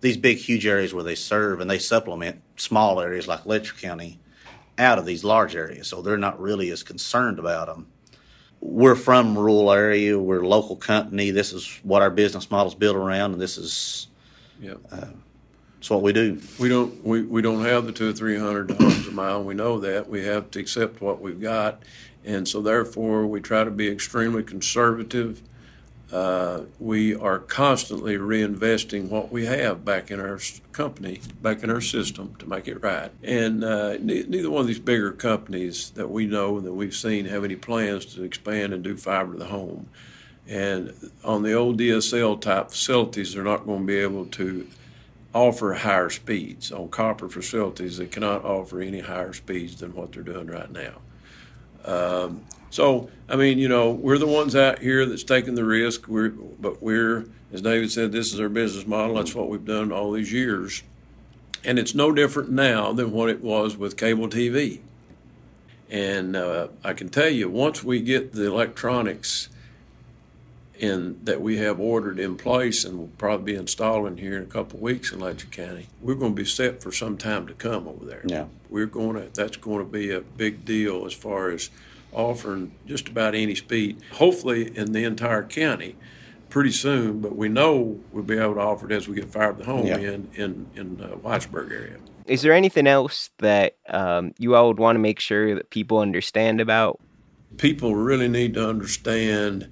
these 0.00 0.18
big 0.18 0.38
huge 0.38 0.66
areas 0.66 0.92
where 0.92 1.04
they 1.04 1.14
serve, 1.14 1.60
and 1.60 1.70
they 1.70 1.78
supplement 1.78 2.42
small 2.56 3.00
areas 3.00 3.26
like 3.26 3.46
Letcher 3.46 3.74
County 3.74 4.18
out 4.78 4.98
of 4.98 5.06
these 5.06 5.24
large 5.24 5.56
areas. 5.56 5.88
So 5.88 6.02
they're 6.02 6.16
not 6.18 6.40
really 6.40 6.70
as 6.70 6.82
concerned 6.82 7.38
about 7.38 7.68
them 7.68 7.86
we're 8.62 8.94
from 8.94 9.36
rural 9.36 9.72
area. 9.72 10.16
We're 10.18 10.42
a 10.42 10.48
local 10.48 10.76
company. 10.76 11.32
This 11.32 11.52
is 11.52 11.80
what 11.82 12.00
our 12.00 12.10
business 12.10 12.48
model 12.50 12.68
is 12.68 12.74
built 12.74 12.96
around, 12.96 13.32
and 13.32 13.40
this 13.40 13.58
is 13.58 14.06
yeah. 14.60 14.74
Uh, 14.90 15.08
it's 15.78 15.90
what 15.90 16.00
we 16.00 16.12
do. 16.12 16.40
We 16.60 16.68
don't 16.68 17.04
we, 17.04 17.22
we 17.22 17.42
don't 17.42 17.64
have 17.64 17.86
the 17.86 17.92
two 17.92 18.10
or 18.10 18.12
three 18.12 18.38
hundred 18.38 18.70
homes 18.70 19.08
a 19.08 19.10
mile. 19.10 19.42
We 19.42 19.54
know 19.54 19.80
that 19.80 20.08
we 20.08 20.24
have 20.24 20.50
to 20.52 20.60
accept 20.60 21.00
what 21.00 21.20
we've 21.20 21.40
got, 21.40 21.82
and 22.24 22.46
so 22.46 22.62
therefore 22.62 23.26
we 23.26 23.40
try 23.40 23.64
to 23.64 23.70
be 23.70 23.88
extremely 23.88 24.44
conservative 24.44 25.42
uh, 26.12 26.64
we 26.78 27.14
are 27.16 27.38
constantly 27.38 28.16
reinvesting 28.16 29.08
what 29.08 29.32
we 29.32 29.46
have 29.46 29.82
back 29.82 30.10
in 30.10 30.20
our 30.20 30.38
company, 30.72 31.20
back 31.40 31.62
in 31.62 31.70
our 31.70 31.80
system 31.80 32.34
to 32.38 32.46
make 32.46 32.68
it 32.68 32.82
right. 32.82 33.10
And 33.22 33.64
uh, 33.64 33.96
ne- 33.98 34.24
neither 34.24 34.50
one 34.50 34.60
of 34.60 34.66
these 34.66 34.78
bigger 34.78 35.12
companies 35.12 35.90
that 35.90 36.10
we 36.10 36.26
know 36.26 36.58
and 36.58 36.66
that 36.66 36.74
we've 36.74 36.94
seen 36.94 37.24
have 37.26 37.44
any 37.44 37.56
plans 37.56 38.04
to 38.14 38.22
expand 38.24 38.74
and 38.74 38.84
do 38.84 38.94
fiber 38.94 39.32
to 39.32 39.38
the 39.38 39.46
home. 39.46 39.88
And 40.46 40.92
on 41.24 41.44
the 41.44 41.54
old 41.54 41.78
DSL 41.78 42.38
type 42.40 42.70
facilities, 42.70 43.32
they're 43.32 43.42
not 43.42 43.64
going 43.64 43.80
to 43.80 43.86
be 43.86 43.98
able 43.98 44.26
to 44.26 44.68
offer 45.34 45.72
higher 45.72 46.10
speeds. 46.10 46.70
On 46.70 46.88
copper 46.88 47.30
facilities, 47.30 47.96
they 47.96 48.06
cannot 48.06 48.44
offer 48.44 48.82
any 48.82 49.00
higher 49.00 49.32
speeds 49.32 49.76
than 49.76 49.94
what 49.94 50.12
they're 50.12 50.22
doing 50.22 50.48
right 50.48 50.70
now. 50.70 50.96
Um, 51.84 52.44
so, 52.70 53.10
I 53.28 53.36
mean, 53.36 53.58
you 53.58 53.68
know, 53.68 53.90
we're 53.90 54.18
the 54.18 54.26
ones 54.26 54.56
out 54.56 54.78
here 54.78 55.04
that's 55.04 55.24
taking 55.24 55.54
the 55.54 55.64
risk. 55.64 56.08
We're, 56.08 56.30
but 56.30 56.82
we're, 56.82 57.26
as 57.52 57.60
David 57.60 57.90
said, 57.92 58.12
this 58.12 58.32
is 58.32 58.40
our 58.40 58.48
business 58.48 58.86
model. 58.86 59.16
That's 59.16 59.34
what 59.34 59.48
we've 59.48 59.64
done 59.64 59.92
all 59.92 60.12
these 60.12 60.32
years. 60.32 60.82
And 61.64 61.78
it's 61.78 61.94
no 61.94 62.12
different 62.12 62.50
now 62.50 62.92
than 62.92 63.12
what 63.12 63.28
it 63.28 63.42
was 63.42 63.76
with 63.76 63.96
cable 63.96 64.28
TV. 64.28 64.80
And 65.90 66.34
uh, 66.34 66.68
I 66.82 66.94
can 66.94 67.10
tell 67.10 67.28
you, 67.28 67.50
once 67.50 67.84
we 67.84 68.00
get 68.00 68.32
the 68.32 68.46
electronics 68.46 69.50
in 70.78 71.20
that 71.24 71.40
we 71.40 71.58
have 71.58 71.78
ordered 71.78 72.18
in 72.18 72.36
place 72.36 72.84
and 72.84 72.98
will 72.98 73.10
probably 73.18 73.52
be 73.52 73.58
installing 73.58 74.16
here 74.16 74.36
in 74.36 74.42
a 74.42 74.46
couple 74.46 74.78
of 74.78 74.82
weeks 74.82 75.12
in 75.12 75.20
Letcher 75.20 75.46
County, 75.46 75.88
we're 76.00 76.14
going 76.14 76.34
to 76.34 76.42
be 76.42 76.48
set 76.48 76.82
for 76.82 76.90
some 76.90 77.16
time 77.16 77.46
to 77.46 77.54
come 77.54 77.86
over 77.86 78.04
there. 78.04 78.22
Yeah, 78.24 78.46
we're 78.68 78.86
going 78.86 79.16
to. 79.16 79.30
That's 79.32 79.56
going 79.56 79.78
to 79.78 79.90
be 79.90 80.10
a 80.10 80.20
big 80.20 80.64
deal 80.64 81.06
as 81.06 81.12
far 81.12 81.50
as 81.50 81.70
offering 82.12 82.72
just 82.86 83.08
about 83.08 83.34
any 83.34 83.54
speed, 83.54 83.98
hopefully 84.12 84.76
in 84.76 84.92
the 84.92 85.04
entire 85.04 85.42
county 85.42 85.96
pretty 86.52 86.70
soon, 86.70 87.18
but 87.22 87.34
we 87.34 87.48
know 87.48 87.98
we'll 88.12 88.22
be 88.22 88.36
able 88.36 88.54
to 88.54 88.60
offer 88.60 88.84
it 88.84 88.92
as 88.92 89.08
we 89.08 89.16
get 89.16 89.24
fiber 89.24 89.54
the 89.54 89.64
home 89.64 89.86
yeah. 89.86 89.96
in 89.96 90.28
in 90.34 90.66
in 90.76 91.00
uh, 91.00 91.16
Whitesburg 91.16 91.72
area. 91.72 91.96
Is 92.26 92.42
there 92.42 92.52
anything 92.52 92.86
else 92.86 93.30
that 93.38 93.76
um, 93.88 94.32
you 94.38 94.54
all 94.54 94.68
would 94.68 94.78
want 94.78 94.96
to 94.96 95.00
make 95.00 95.18
sure 95.18 95.54
that 95.54 95.70
people 95.70 95.98
understand 95.98 96.60
about? 96.60 97.00
People 97.56 97.96
really 97.96 98.28
need 98.28 98.54
to 98.54 98.68
understand 98.68 99.68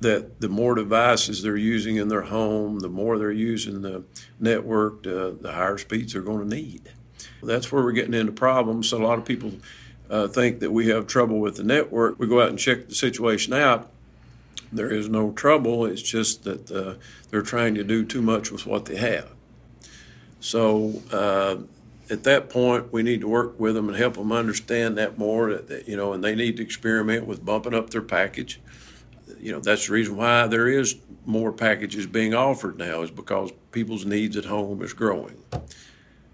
that 0.00 0.40
the 0.40 0.48
more 0.48 0.74
devices 0.74 1.42
they're 1.42 1.56
using 1.56 1.96
in 1.96 2.08
their 2.08 2.22
home, 2.22 2.78
the 2.78 2.88
more 2.88 3.18
they're 3.18 3.32
using 3.32 3.82
the 3.82 4.04
network, 4.38 5.06
uh, 5.06 5.30
the 5.40 5.52
higher 5.52 5.78
speeds 5.78 6.12
they're 6.12 6.22
going 6.22 6.48
to 6.48 6.56
need. 6.56 6.90
That's 7.42 7.70
where 7.72 7.82
we're 7.82 7.92
getting 7.92 8.14
into 8.14 8.32
problems. 8.32 8.88
So 8.88 8.98
a 8.98 9.04
lot 9.04 9.18
of 9.18 9.24
people 9.24 9.52
uh, 10.10 10.28
think 10.28 10.60
that 10.60 10.70
we 10.70 10.88
have 10.88 11.06
trouble 11.06 11.40
with 11.40 11.56
the 11.56 11.64
network. 11.64 12.18
We 12.18 12.26
go 12.26 12.40
out 12.40 12.50
and 12.50 12.58
check 12.58 12.88
the 12.88 12.94
situation 12.94 13.52
out. 13.52 13.90
There 14.72 14.90
is 14.90 15.08
no 15.08 15.32
trouble. 15.32 15.86
It's 15.86 16.02
just 16.02 16.44
that 16.44 16.70
uh, 16.70 16.94
they're 17.30 17.42
trying 17.42 17.74
to 17.74 17.84
do 17.84 18.04
too 18.04 18.22
much 18.22 18.50
with 18.50 18.66
what 18.66 18.84
they 18.84 18.96
have. 18.96 19.30
So 20.40 21.02
uh, 21.10 21.56
at 22.10 22.24
that 22.24 22.50
point, 22.50 22.92
we 22.92 23.02
need 23.02 23.20
to 23.22 23.28
work 23.28 23.58
with 23.58 23.74
them 23.74 23.88
and 23.88 23.96
help 23.96 24.14
them 24.14 24.32
understand 24.32 24.96
that 24.98 25.18
more. 25.18 25.50
That, 25.50 25.68
that, 25.68 25.88
you 25.88 25.96
know, 25.96 26.12
and 26.12 26.22
they 26.22 26.34
need 26.34 26.56
to 26.58 26.62
experiment 26.62 27.26
with 27.26 27.44
bumping 27.44 27.74
up 27.74 27.90
their 27.90 28.02
package. 28.02 28.60
You 29.40 29.52
know, 29.52 29.60
that's 29.60 29.86
the 29.86 29.92
reason 29.92 30.16
why 30.16 30.46
there 30.46 30.68
is 30.68 30.96
more 31.24 31.52
packages 31.52 32.06
being 32.06 32.34
offered 32.34 32.78
now 32.78 33.02
is 33.02 33.10
because 33.10 33.52
people's 33.72 34.04
needs 34.04 34.36
at 34.36 34.46
home 34.46 34.82
is 34.82 34.92
growing. 34.92 35.42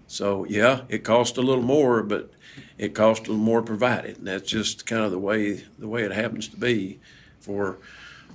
So 0.07 0.45
yeah, 0.45 0.81
it 0.89 1.03
costs 1.03 1.37
a 1.37 1.41
little 1.41 1.63
more, 1.63 2.03
but 2.03 2.31
it 2.77 2.93
costs 2.93 3.27
a 3.27 3.31
little 3.31 3.43
more 3.43 3.61
provided, 3.61 4.17
and 4.17 4.27
that's 4.27 4.49
just 4.49 4.85
kind 4.85 5.03
of 5.03 5.11
the 5.11 5.19
way 5.19 5.63
the 5.77 5.87
way 5.87 6.03
it 6.03 6.11
happens 6.11 6.47
to 6.49 6.57
be 6.57 6.99
for 7.39 7.77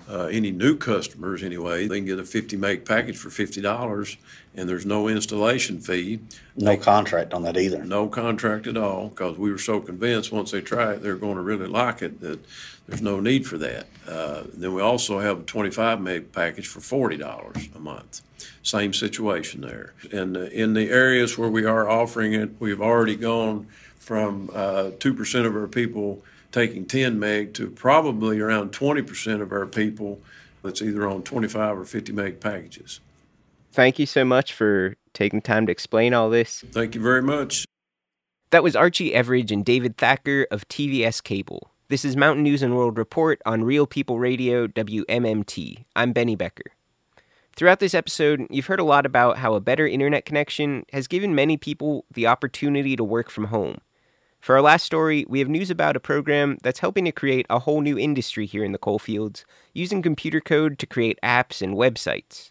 uh, 0.09 0.27
any 0.27 0.51
new 0.51 0.77
customers 0.77 1.43
anyway. 1.43 1.87
They 1.87 1.99
can 1.99 2.07
get 2.07 2.19
a 2.19 2.25
50 2.25 2.57
meg 2.57 2.85
package 2.85 3.17
for 3.17 3.29
$50 3.29 4.17
and 4.57 4.69
there's 4.69 4.87
no 4.87 5.09
installation 5.09 5.81
fee. 5.81 6.21
No 6.57 6.77
contract 6.77 7.33
on 7.33 7.43
that 7.45 7.57
either. 7.57 7.85
No 7.85 8.09
contract 8.09 8.67
at 8.67 8.77
all 8.77 9.09
because 9.09 9.39
we 9.39 9.51
were 9.51 9.59
so 9.59 9.81
convinced 9.81 10.33
once 10.33 10.51
they 10.51 10.61
try 10.61 10.95
it, 10.95 11.03
they're 11.03 11.17
going 11.17 11.37
to 11.37 11.43
really 11.43 11.69
like 11.69 12.03
it 12.03 12.21
that 12.21 12.41
there's 12.87 13.03
no 13.03 13.21
need 13.21 13.47
for 13.47 13.57
that. 13.59 13.87
Uh, 14.09 14.43
then 14.53 14.75
we 14.75 14.83
also 14.83 15.21
have 15.21 15.41
a 15.41 15.43
25 15.43 16.01
meg 16.01 16.33
package 16.33 16.67
for 16.67 16.81
$40 16.81 17.75
a 17.75 17.79
month. 17.79 18.23
Same 18.63 18.93
situation 18.93 19.61
there. 19.61 19.95
And 20.13 20.37
uh, 20.37 20.41
in 20.41 20.75
the 20.75 20.91
areas 20.91 21.39
where 21.39 21.49
we 21.49 21.65
are 21.65 21.89
offering 21.89 22.33
it, 22.35 22.51
we've 22.59 22.81
already 22.81 23.17
gone 23.17 23.69
from 23.99 24.51
uh, 24.53 24.91
2% 24.99 25.47
of 25.47 25.55
our 25.55 25.69
people 25.69 26.23
taking 26.51 26.85
10 26.85 27.19
meg 27.19 27.55
to 27.55 27.71
probably 27.71 28.41
around 28.41 28.73
20% 28.73 29.41
of 29.41 29.53
our 29.53 29.67
people 29.67 30.21
that's 30.63 30.83
either 30.83 31.09
on 31.09 31.23
25 31.23 31.79
or 31.79 31.85
50 31.85 32.13
meg 32.13 32.41
packages. 32.41 33.01
Thank 33.73 33.99
you 33.99 34.07
so 34.07 34.25
much 34.25 34.53
for 34.53 34.97
taking 35.15 35.41
time 35.41 35.67
to 35.67 35.73
explain 35.73 36.13
all 36.13 36.29
this. 36.29 36.65
Thank 36.73 36.95
you 36.95 37.01
very 37.01 37.23
much. 37.23 37.65
That 38.51 38.65
was 38.65 38.75
Archie 38.75 39.13
Everidge 39.13 39.53
and 39.53 39.65
David 39.65 39.97
Thacker 39.97 40.47
of 40.51 40.67
TVS 40.69 41.23
Cable. 41.23 41.71
This 41.89 42.05
is 42.05 42.17
Mountain 42.17 42.43
News 42.43 42.63
and 42.63 42.77
World 42.77 42.99
Report 42.99 43.41
on 43.47 43.63
Real 43.63 43.87
People 43.87 44.19
Radio, 44.19 44.67
WMMT. 44.67 45.85
I'm 45.95 46.13
Benny 46.13 46.35
Becker. 46.35 46.73
Throughout 47.55 47.79
this 47.79 47.95
episode, 47.95 48.47
you've 48.51 48.67
heard 48.67 48.81
a 48.81 48.85
lot 48.85 49.07
about 49.07 49.39
how 49.39 49.55
a 49.55 49.61
better 49.61 49.87
internet 49.87 50.25
connection 50.25 50.85
has 50.93 51.07
given 51.07 51.35
many 51.35 51.57
people 51.57 52.07
the 52.13 52.27
opportunity 52.27 52.97
to 52.97 53.05
work 53.05 53.31
from 53.31 53.47
home. 53.47 53.79
For 54.41 54.57
our 54.57 54.63
last 54.63 54.85
story, 54.85 55.27
we 55.29 55.39
have 55.39 55.49
news 55.49 55.71
about 55.71 55.97
a 55.97 56.01
program 56.01 56.59
that's 56.63 56.81
helping 56.81 57.05
to 57.05 57.13
create 57.13 57.47
a 57.51 57.59
whole 57.61 57.83
new 57.83 57.99
industry 57.99 58.47
here 58.47 58.65
in 58.65 58.73
the 58.73 58.79
coalfields, 58.79 59.45
using 59.75 60.01
computer 60.01 60.41
code 60.41 60.79
to 60.79 60.87
create 60.87 61.19
apps 61.23 61.61
and 61.61 61.77
websites. 61.77 62.51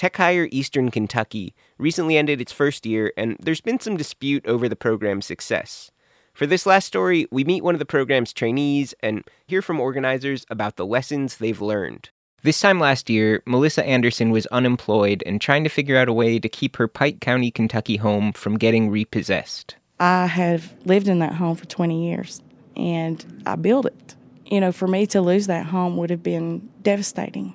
TechHire 0.00 0.48
Eastern 0.50 0.90
Kentucky 0.90 1.54
recently 1.76 2.16
ended 2.16 2.40
its 2.40 2.52
first 2.52 2.86
year, 2.86 3.12
and 3.18 3.36
there's 3.38 3.60
been 3.60 3.78
some 3.78 3.98
dispute 3.98 4.46
over 4.46 4.66
the 4.66 4.74
program's 4.74 5.26
success. 5.26 5.90
For 6.32 6.46
this 6.46 6.64
last 6.64 6.86
story, 6.86 7.26
we 7.30 7.44
meet 7.44 7.62
one 7.62 7.74
of 7.74 7.80
the 7.80 7.84
program's 7.84 8.32
trainees 8.32 8.94
and 9.00 9.22
hear 9.46 9.60
from 9.60 9.78
organizers 9.78 10.46
about 10.48 10.76
the 10.76 10.86
lessons 10.86 11.36
they've 11.36 11.60
learned. 11.60 12.08
This 12.42 12.58
time 12.58 12.80
last 12.80 13.10
year, 13.10 13.42
Melissa 13.44 13.84
Anderson 13.84 14.30
was 14.30 14.46
unemployed 14.46 15.22
and 15.26 15.38
trying 15.38 15.64
to 15.64 15.70
figure 15.70 15.98
out 15.98 16.08
a 16.08 16.14
way 16.14 16.38
to 16.38 16.48
keep 16.48 16.76
her 16.76 16.88
Pike 16.88 17.20
County, 17.20 17.50
Kentucky 17.50 17.98
home 17.98 18.32
from 18.32 18.56
getting 18.56 18.88
repossessed. 18.88 19.74
I 19.98 20.24
have 20.24 20.72
lived 20.86 21.08
in 21.08 21.18
that 21.18 21.34
home 21.34 21.56
for 21.56 21.66
20 21.66 22.08
years 22.08 22.40
and 22.74 23.42
I 23.44 23.56
built 23.56 23.84
it. 23.84 24.14
You 24.46 24.62
know, 24.62 24.72
for 24.72 24.88
me 24.88 25.06
to 25.08 25.20
lose 25.20 25.46
that 25.48 25.66
home 25.66 25.98
would 25.98 26.08
have 26.08 26.22
been 26.22 26.70
devastating. 26.80 27.54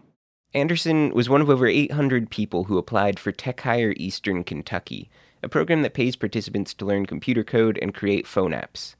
Anderson 0.55 1.13
was 1.13 1.27
one 1.27 1.41
of 1.41 1.49
over 1.49 1.67
800 1.67 2.29
people 2.29 2.63
who 2.63 2.77
applied 2.77 3.19
for 3.19 3.33
TechHire 3.33 3.93
Eastern 3.97 4.41
Kentucky, 4.41 5.09
a 5.43 5.49
program 5.49 5.81
that 5.81 5.93
pays 5.93 6.15
participants 6.15 6.73
to 6.73 6.85
learn 6.85 7.05
computer 7.05 7.43
code 7.43 7.77
and 7.81 7.93
create 7.93 8.25
phone 8.25 8.53
apps. 8.53 8.95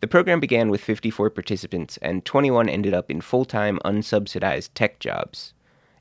The 0.00 0.06
program 0.06 0.40
began 0.40 0.70
with 0.70 0.80
54 0.80 1.28
participants, 1.28 1.98
and 2.00 2.24
21 2.24 2.70
ended 2.70 2.94
up 2.94 3.10
in 3.10 3.20
full 3.20 3.44
time, 3.44 3.80
unsubsidized 3.84 4.70
tech 4.72 4.98
jobs. 4.98 5.52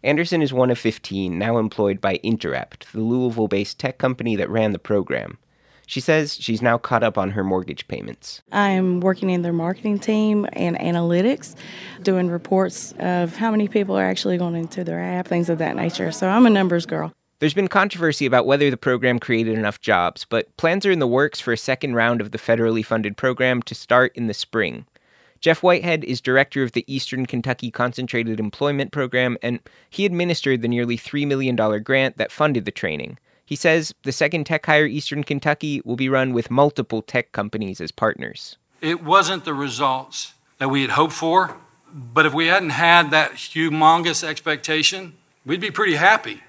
Anderson 0.04 0.42
is 0.42 0.54
one 0.54 0.72
of 0.72 0.80
15 0.80 1.38
now 1.38 1.58
employed 1.58 2.00
by 2.00 2.22
Interapt, 2.24 2.90
the 2.94 3.02
Louisville 3.02 3.50
based 3.50 3.78
tech 3.80 3.98
company 3.98 4.38
that 4.38 4.50
ran 4.50 4.72
the 4.72 4.80
program. 4.80 5.38
She 5.86 6.00
says 6.00 6.36
she's 6.36 6.62
now 6.62 6.78
caught 6.78 7.04
up 7.04 7.18
on 7.18 7.32
her 7.32 7.44
mortgage 7.44 7.88
payments. 7.88 8.42
I 8.52 8.70
am 8.70 9.02
working 9.02 9.30
in 9.30 9.42
their 9.42 9.54
marketing 9.54 10.00
team 10.00 10.48
and 10.54 10.78
analytics, 10.78 11.56
doing 12.02 12.30
reports 12.30 12.94
of 13.00 13.36
how 13.36 13.52
many 13.52 13.68
people 13.68 13.98
are 13.98 14.06
actually 14.06 14.38
going 14.38 14.56
into 14.56 14.84
their 14.84 15.02
app, 15.02 15.28
things 15.28 15.50
of 15.50 15.58
that 15.58 15.76
nature. 15.76 16.12
So 16.12 16.30
I'm 16.30 16.46
a 16.46 16.50
numbers 16.50 16.86
girl. 16.86 17.14
There's 17.40 17.54
been 17.54 17.68
controversy 17.68 18.26
about 18.26 18.46
whether 18.46 18.70
the 18.70 18.78
program 18.78 19.20
created 19.20 19.58
enough 19.58 19.82
jobs, 19.82 20.26
but 20.30 20.56
plans 20.56 20.86
are 20.86 20.92
in 20.92 21.00
the 21.00 21.08
works 21.08 21.42
for 21.42 21.52
a 21.52 21.58
second 21.58 21.94
round 21.96 22.22
of 22.22 22.32
the 22.32 22.38
federally 22.38 22.86
funded 22.86 23.18
program 23.18 23.62
to 23.64 23.76
start 23.76 24.16
in 24.16 24.28
the 24.28 24.34
spring. 24.34 24.86
Jeff 25.42 25.62
Whitehead 25.62 26.06
is 26.06 26.22
director 26.22 26.64
of 26.64 26.72
the 26.72 26.86
Eastern 26.88 27.26
Kentucky 27.26 27.70
Concentrated 27.70 28.40
Employment 28.40 28.94
Program, 28.94 29.38
and 29.42 29.60
he 29.90 30.06
administered 30.06 30.62
the 30.62 30.70
nearly 30.70 30.98
$3 30.98 31.28
million 31.28 31.58
grant 31.84 32.16
that 32.16 32.32
funded 32.32 32.64
the 32.64 32.72
training. 32.72 33.18
He 33.46 33.56
says 33.56 33.94
the 34.04 34.12
second 34.12 34.46
tech 34.46 34.64
TechHire 34.64 34.90
Eastern 34.90 35.24
Kentucky 35.24 35.82
will 35.84 35.96
be 35.96 36.10
run 36.10 36.34
with 36.34 36.50
multiple 36.52 37.02
tech 37.02 37.32
companies 37.32 37.82
as 37.82 37.92
partners. 37.92 38.58
It 38.82 39.04
wasn't 39.04 39.46
the 39.46 39.54
results 39.54 40.34
that 40.58 40.70
we 40.70 40.82
had 40.82 40.92
hoped 40.92 41.14
for, 41.14 41.58
but 41.94 42.26
if 42.26 42.34
we 42.34 42.48
hadn't 42.48 42.72
had 42.72 43.12
that 43.12 43.34
humongous 43.34 44.24
expectation, 44.24 45.14
we'd 45.46 45.62
be 45.62 45.72
pretty 45.72 45.96
happy. 45.96 46.44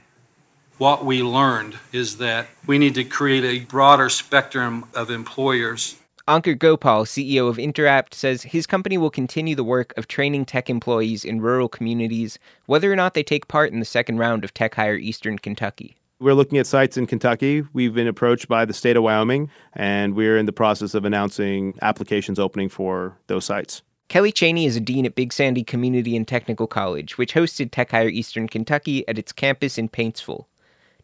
What 0.78 1.04
we 1.04 1.22
learned 1.22 1.78
is 1.92 2.18
that 2.18 2.48
we 2.66 2.78
need 2.78 2.94
to 2.94 3.04
create 3.04 3.44
a 3.44 3.64
broader 3.64 4.08
spectrum 4.08 4.86
of 4.94 5.10
employers 5.10 5.96
Ankur 6.26 6.58
Gopal, 6.58 7.04
CEO 7.04 7.50
of 7.50 7.58
Interapt, 7.58 8.14
says 8.14 8.44
his 8.44 8.66
company 8.66 8.96
will 8.96 9.10
continue 9.10 9.54
the 9.54 9.62
work 9.62 9.92
of 9.98 10.08
training 10.08 10.46
tech 10.46 10.70
employees 10.70 11.22
in 11.22 11.42
rural 11.42 11.68
communities, 11.68 12.38
whether 12.64 12.90
or 12.90 12.96
not 12.96 13.12
they 13.12 13.22
take 13.22 13.46
part 13.46 13.72
in 13.72 13.78
the 13.78 13.84
second 13.84 14.16
round 14.16 14.42
of 14.42 14.54
Tech 14.54 14.74
TechHire 14.74 14.98
Eastern 14.98 15.38
Kentucky. 15.38 15.96
We're 16.24 16.32
looking 16.32 16.56
at 16.56 16.66
sites 16.66 16.96
in 16.96 17.06
Kentucky. 17.06 17.66
We've 17.74 17.92
been 17.92 18.08
approached 18.08 18.48
by 18.48 18.64
the 18.64 18.72
state 18.72 18.96
of 18.96 19.02
Wyoming, 19.02 19.50
and 19.74 20.14
we're 20.14 20.38
in 20.38 20.46
the 20.46 20.54
process 20.54 20.94
of 20.94 21.04
announcing 21.04 21.74
applications 21.82 22.38
opening 22.38 22.70
for 22.70 23.18
those 23.26 23.44
sites. 23.44 23.82
Kelly 24.08 24.32
Cheney 24.32 24.64
is 24.64 24.74
a 24.74 24.80
dean 24.80 25.04
at 25.04 25.16
Big 25.16 25.34
Sandy 25.34 25.62
Community 25.62 26.16
and 26.16 26.26
Technical 26.26 26.66
College, 26.66 27.18
which 27.18 27.34
hosted 27.34 27.68
TechHire 27.68 28.10
Eastern 28.10 28.48
Kentucky 28.48 29.06
at 29.06 29.18
its 29.18 29.32
campus 29.32 29.76
in 29.76 29.90
Paintsville. 29.90 30.46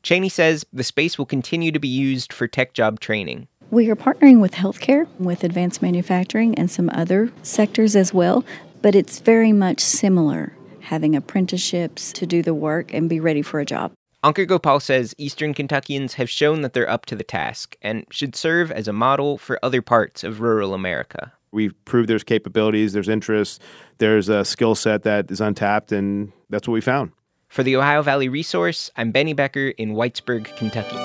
Cheney 0.03 0.31
says 0.31 0.65
the 0.73 0.83
space 0.83 1.19
will 1.19 1.27
continue 1.27 1.71
to 1.71 1.79
be 1.79 1.87
used 1.87 2.33
for 2.33 2.49
tech 2.49 2.73
job 2.73 2.99
training. 2.99 3.47
We 3.71 3.91
are 3.91 3.97
partnering 3.97 4.41
with 4.41 4.53
healthcare, 4.53 5.07
with 5.19 5.45
advanced 5.45 5.83
manufacturing, 5.83 6.55
and 6.55 6.71
some 6.71 6.89
other 6.95 7.31
sectors 7.43 7.95
as 7.95 8.15
well, 8.15 8.43
but 8.81 8.95
it's 8.95 9.19
very 9.19 9.53
much 9.53 9.81
similar 9.81 10.55
having 10.81 11.15
apprenticeships 11.15 12.11
to 12.15 12.25
do 12.25 12.43
the 12.43 12.55
work 12.55 12.95
and 12.95 13.11
be 13.11 13.21
ready 13.21 13.43
for 13.43 13.61
a 13.61 13.67
job. 13.67 13.93
Ankur 14.23 14.47
Gopal 14.47 14.81
says 14.81 15.15
Eastern 15.17 15.55
Kentuckians 15.55 16.15
have 16.15 16.29
shown 16.29 16.61
that 16.61 16.75
they're 16.75 16.89
up 16.91 17.07
to 17.07 17.17
the 17.17 17.25
task 17.25 17.75
and 17.81 18.05
should 18.11 18.37
serve 18.37 18.71
as 18.71 18.87
a 18.87 18.93
model 18.93 19.39
for 19.39 19.59
other 19.63 19.81
parts 19.81 20.23
of 20.23 20.43
rural 20.43 20.75
America. 20.75 21.33
We've 21.53 21.73
proved 21.87 22.07
there's 22.07 22.23
capabilities, 22.23 22.93
there's 22.93 23.09
interest, 23.09 23.63
there's 23.97 24.29
a 24.29 24.45
skill 24.45 24.75
set 24.75 25.05
that 25.05 25.31
is 25.31 25.41
untapped, 25.41 25.91
and 25.91 26.33
that's 26.51 26.69
what 26.69 26.75
we 26.75 26.83
found. 26.83 27.13
For 27.49 27.63
the 27.63 27.77
Ohio 27.77 28.03
Valley 28.03 28.29
Resource, 28.29 28.91
I'm 28.95 29.11
Benny 29.11 29.33
Becker 29.33 29.69
in 29.69 29.95
Whitesburg, 29.95 30.55
Kentucky. 30.57 30.97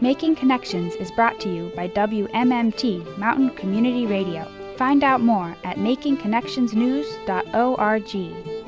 Making 0.00 0.36
Connections 0.36 0.94
is 0.94 1.10
brought 1.10 1.40
to 1.40 1.52
you 1.52 1.72
by 1.74 1.88
WMMT 1.88 3.18
Mountain 3.18 3.50
Community 3.56 4.06
Radio. 4.06 4.48
Find 4.78 5.02
out 5.02 5.20
more 5.20 5.56
at 5.64 5.78
makingconnectionsnews.org. 5.78 8.67